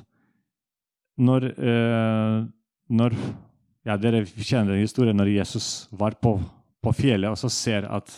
når, 1.20 1.50
uh, 1.60 2.48
når 2.88 3.18
ja, 3.86 3.98
Dere 3.98 4.24
kjenner 4.26 4.76
den 4.76 4.86
historien 4.86 5.18
når 5.18 5.34
Jesus 5.34 5.88
var 5.92 6.16
på, 6.22 6.36
på 6.84 6.94
fjellet 6.94 7.32
og 7.32 7.40
så 7.40 7.50
ser 7.52 7.88
at 7.90 8.12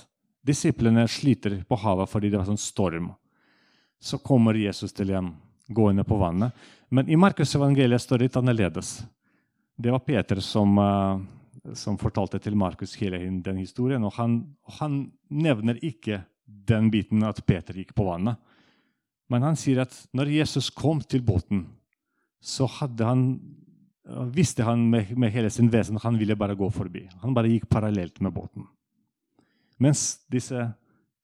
disiplene 0.46 1.06
sliter 1.10 1.60
på 1.70 1.78
havet 1.84 2.10
fordi 2.10 2.32
det 2.32 2.40
var 2.40 2.50
sånn 2.50 2.62
storm. 2.62 3.12
Så 4.02 4.20
kommer 4.22 4.58
Jesus 4.58 4.94
til 4.94 5.14
dem 5.14 5.32
gående 5.74 6.06
på 6.08 6.20
vannet. 6.20 6.52
Men 6.90 7.10
i 7.10 7.18
Markus' 7.20 7.56
evangeliet 7.56 8.02
står 8.02 8.20
det 8.20 8.30
litt 8.30 8.40
annerledes. 8.42 8.96
Det 9.78 9.92
var 9.92 10.04
Peter 10.06 10.40
som 10.44 10.78
uh, 10.78 11.22
som 11.74 11.98
fortalte 12.02 12.40
til 12.42 12.56
Markus 12.58 12.96
hele 13.00 13.20
den 13.44 13.60
historien. 13.62 14.04
Og 14.04 14.16
han, 14.18 14.42
han, 14.80 15.04
nevner 15.30 15.80
ikke 15.86 16.24
den 16.46 16.90
biten 16.92 17.24
at 17.24 17.44
Peter 17.48 17.78
gikk 17.78 17.94
på 17.96 18.06
vannet. 18.08 18.40
Men 19.32 19.46
han 19.46 19.56
sier 19.60 19.86
at 19.86 19.96
når 20.18 20.34
Jesus 20.34 20.70
kom 20.76 21.00
til 21.02 21.24
båten, 21.24 21.64
så 22.42 22.68
han, 22.68 23.24
visste 24.34 24.66
han 24.68 24.84
med, 24.90 25.14
med, 25.16 25.32
hele 25.32 25.52
sin 25.54 25.70
vesen 25.72 26.00
at 26.00 26.08
han 26.08 26.18
ville 26.20 26.36
bare 26.36 26.58
gå 26.60 26.68
forbi. 26.74 27.06
Han 27.22 27.38
bare 27.38 27.54
gikk 27.54 27.70
parallelt 27.72 28.20
med 28.20 28.34
båten. 28.36 28.68
Mens 29.82 30.26
disse 30.30 30.66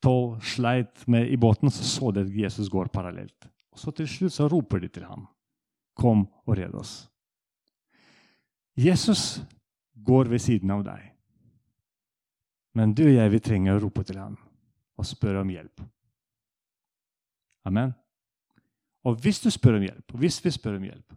tolv 0.01 0.39
sleit 0.45 1.03
med 1.09 1.27
i 1.27 1.37
båten, 1.37 1.73
så 1.73 1.83
så 1.83 2.13
de 2.13 2.23
at 2.23 2.39
Jesus 2.45 2.69
går 2.71 2.93
parallelt. 2.93 3.49
Og 3.77 3.81
så 3.81 3.91
til 3.93 4.07
slutt 4.09 4.33
så 4.33 4.47
roper 4.49 4.81
de 4.81 4.87
til 4.89 5.03
ham. 5.05 5.27
Kom 5.93 6.23
og 6.47 6.55
red 6.57 6.73
oss. 6.73 7.03
Jesus 8.73 9.37
går 9.93 10.31
ved 10.31 10.41
siden 10.41 10.71
av 10.73 10.81
deg. 10.85 11.03
Men 12.73 12.95
du 12.97 13.03
og 13.05 13.13
jeg 13.13 13.29
vi 13.35 13.39
trenger 13.45 13.77
å 13.77 13.83
rope 13.83 14.01
til 14.05 14.17
ham 14.17 14.33
og 14.97 15.05
spørre 15.05 15.43
om 15.43 15.51
hjelp. 15.53 15.83
Amen. 17.69 17.93
Og 19.05 19.19
hvis 19.21 19.43
du 19.43 19.51
spør 19.53 19.77
om 19.77 19.85
hjelp, 19.85 20.05
og 20.09 20.23
hvis 20.23 20.39
vi 20.41 20.53
spør 20.55 20.79
om 20.79 20.87
hjelp, 20.87 21.13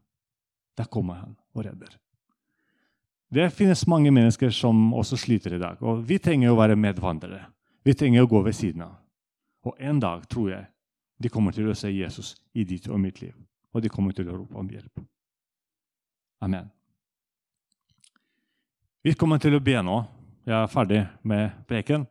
da 0.76 0.84
kommer 0.84 1.22
han 1.22 1.32
og 1.56 1.64
redder. 1.64 1.94
Det 3.32 3.46
finnes 3.56 3.86
mange 3.88 4.12
mennesker 4.12 4.52
som 4.52 4.92
også 4.92 5.16
sliter 5.16 5.56
i 5.56 5.62
dag, 5.62 5.80
og 5.80 6.04
vi 6.04 6.20
trenger 6.20 6.52
å 6.52 6.60
være 6.60 6.76
medvandrere. 6.76 7.46
Vi 7.88 7.96
trenger 7.96 8.26
å 8.26 8.30
gå 8.30 8.44
ved 8.44 8.58
siden 8.58 8.84
av. 8.84 8.98
Og 9.64 9.80
en 9.80 10.00
dag 10.02 10.28
tror 10.28 10.52
jeg 10.52 10.68
de 11.20 11.28
kommer 11.28 11.52
til 11.52 11.68
å 11.68 11.76
se 11.76 11.90
Jesus 11.92 12.34
i 12.56 12.64
ditt 12.64 12.88
og 12.88 13.00
mitt 13.00 13.20
liv, 13.20 13.34
og 13.74 13.82
de 13.84 13.92
kommer 13.92 14.16
til 14.16 14.30
å 14.30 14.38
rope 14.38 14.56
om 14.56 14.68
hjelp. 14.70 15.02
Amen. 16.40 16.70
Vi 19.04 19.12
kommer 19.16 19.40
til 19.40 19.56
å 19.56 19.60
be 19.64 19.76
nå. 19.84 19.98
Jeg 20.48 20.56
er 20.56 20.72
ferdig 20.72 21.00
med 21.28 21.52
preken. 21.68 22.06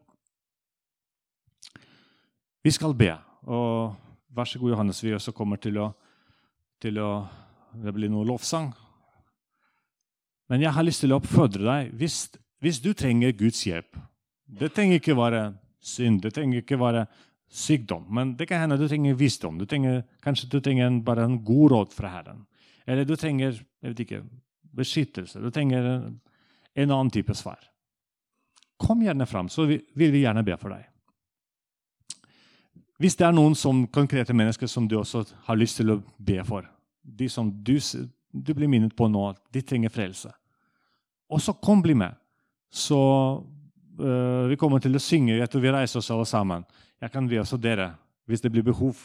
Vi 2.66 2.72
skal 2.74 2.93
be. 2.97 3.12
og 3.49 3.97
Vær 4.30 4.45
så 4.45 4.60
god, 4.62 4.76
Johannes. 4.76 5.01
Vi 5.03 5.14
også 5.14 5.34
kommer 5.34 5.57
til 5.57 5.78
å, 5.82 5.89
til 6.82 6.99
å 7.01 7.12
Det 7.70 7.93
blir 7.93 8.10
noe 8.10 8.26
lovsang. 8.26 8.72
Men 10.49 10.62
jeg 10.62 10.74
har 10.74 10.84
lyst 10.84 11.03
til 11.03 11.14
å 11.14 11.20
oppfordre 11.20 11.62
deg. 11.62 11.91
Hvis, 11.93 12.32
hvis 12.57 12.80
du 12.82 12.93
trenger 12.97 13.36
Guds 13.38 13.62
hjelp 13.68 13.97
Det 14.45 14.72
trenger 14.74 14.97
ikke 14.97 15.14
være 15.14 15.53
synd, 15.80 16.24
det 16.24 16.34
trenger 16.34 16.64
ikke 16.64 16.80
være 16.82 17.05
sykdom, 17.50 18.06
men 18.14 18.36
det 18.38 18.45
kan 18.50 18.62
hende 18.62 18.78
du 18.78 18.88
trenger 18.88 19.18
visdom. 19.18 19.58
Du 19.58 19.66
trenger, 19.66 20.04
kanskje 20.22 20.50
du 20.52 20.60
trenger 20.62 20.86
en, 20.88 21.02
bare 21.04 21.26
en 21.26 21.39
god 21.43 21.72
råd 21.72 21.95
fra 21.97 22.12
Herren. 22.14 22.45
Eller 22.86 23.06
du 23.06 23.16
trenger 23.18 23.58
jeg 23.82 23.93
vet 23.93 24.04
ikke, 24.06 24.22
beskyttelse. 24.76 25.41
Du 25.41 25.50
trenger 25.52 25.86
en, 25.86 26.20
en 26.76 26.91
annen 26.91 27.12
type 27.14 27.34
svar. 27.38 27.62
Kom 28.80 29.04
gjerne 29.04 29.28
fram, 29.28 29.50
så 29.50 29.66
vil 29.68 30.12
vi 30.14 30.24
gjerne 30.24 30.43
be 30.45 30.56
for 30.60 30.76
deg. 30.76 30.86
Hvis 33.00 33.16
det 33.16 33.30
er 33.30 33.36
noen 33.36 33.56
som, 33.56 33.86
konkrete 33.88 34.36
mennesker 34.36 34.68
som 34.68 34.88
du 34.88 34.97
også 35.00 35.24
har 35.47 35.60
lyst 35.60 35.80
til 35.80 35.93
å 35.93 36.02
be 36.18 36.41
for, 36.47 36.68
de 37.02 37.30
som 37.32 37.47
du, 37.50 37.78
du 37.80 38.52
blir 38.54 38.68
minnet 38.72 38.95
på 38.95 39.08
nå, 39.08 39.30
de 39.56 39.64
trenger 39.64 39.93
frelse, 39.93 40.32
og 41.30 41.41
så 41.43 41.54
kom, 41.62 41.84
bli 41.86 41.93
med. 41.95 42.16
Så 42.74 43.00
uh, 44.02 44.45
vi 44.50 44.58
kommer 44.60 44.82
til 44.82 44.97
å 44.97 45.02
synge. 45.02 45.38
etter 45.39 45.62
vi 45.62 45.72
reiser 45.72 46.02
oss 46.02 46.10
alle 46.12 46.26
sammen. 46.26 46.66
Jeg 47.00 47.12
kan 47.14 47.28
be 47.30 47.39
også 47.39 47.58
dere 47.62 47.93
hvis 48.30 48.43
det 48.43 48.52
blir 48.54 48.66
behov 48.66 49.00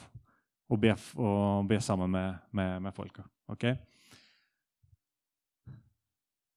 å 0.69 0.77
be, 0.81 0.93
å 1.17 1.63
be 1.69 1.79
sammen 1.81 2.11
med, 2.11 2.41
med, 2.51 2.83
med 2.83 2.95
folket. 2.97 3.25
Okay? 3.49 3.77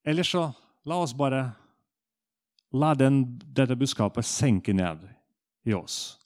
Eller 0.04 0.26
så 0.26 0.48
la 0.88 0.98
oss 1.04 1.14
bare 1.16 1.46
la 2.76 2.94
den, 2.96 3.22
dette 3.56 3.76
budskapet 3.78 4.26
senke 4.26 4.74
ned 4.76 5.04
i 5.68 5.74
oss. 5.76 6.18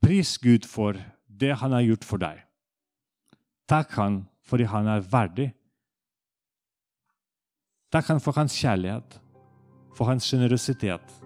Pris 0.00 0.36
Gud 0.40 0.64
for 0.68 0.96
det 1.26 1.52
han 1.60 1.76
har 1.76 1.84
gjort 1.84 2.06
for 2.08 2.22
deg. 2.22 2.40
Takk 3.68 3.92
han 4.00 4.22
fordi 4.48 4.66
han 4.66 4.88
er 4.90 5.04
verdig. 5.06 5.50
Takk 7.92 8.08
han 8.10 8.22
for 8.22 8.36
hans 8.38 8.54
kjærlighet, 8.56 9.18
for 9.94 10.08
hans 10.10 10.26
sjenerøsitet, 10.26 11.19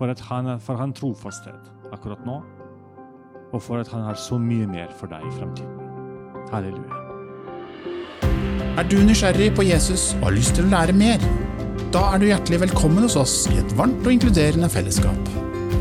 for, 0.00 0.14
han, 0.30 0.54
for 0.64 0.80
han 0.80 0.94
trofasthet 0.96 1.92
akkurat 1.92 2.24
nå, 2.24 2.38
og 3.50 3.60
for 3.60 3.82
at 3.82 3.90
han 3.92 4.06
har 4.06 4.16
så 4.16 4.38
mye 4.40 4.68
mer 4.70 4.88
for 4.96 5.12
deg 5.12 5.26
i 5.26 5.34
fremtiden. 5.36 5.76
Halleluja. 6.50 6.96
Er 8.80 8.86
du 8.88 8.96
nysgjerrig 9.04 9.50
på 9.58 9.66
Jesus 9.66 10.14
og 10.20 10.30
har 10.30 10.36
lyst 10.38 10.56
til 10.56 10.64
å 10.64 10.72
lære 10.72 10.96
mer? 10.96 11.24
Da 11.92 12.06
er 12.14 12.22
du 12.22 12.28
hjertelig 12.30 12.62
velkommen 12.64 13.04
hos 13.04 13.18
oss 13.20 13.34
i 13.50 13.58
et 13.60 13.74
varmt 13.76 14.06
og 14.06 14.14
inkluderende 14.14 14.70
fellesskap. 14.72 15.32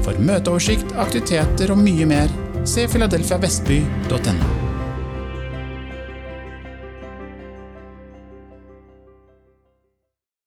For 0.03 0.19
møteoversikt, 0.19 0.97
aktiviteter 0.99 1.71
og 1.71 1.79
mye 1.85 2.09
mer, 2.09 2.33
se 2.67 2.89
filadelfiavestby.no. 2.91 4.68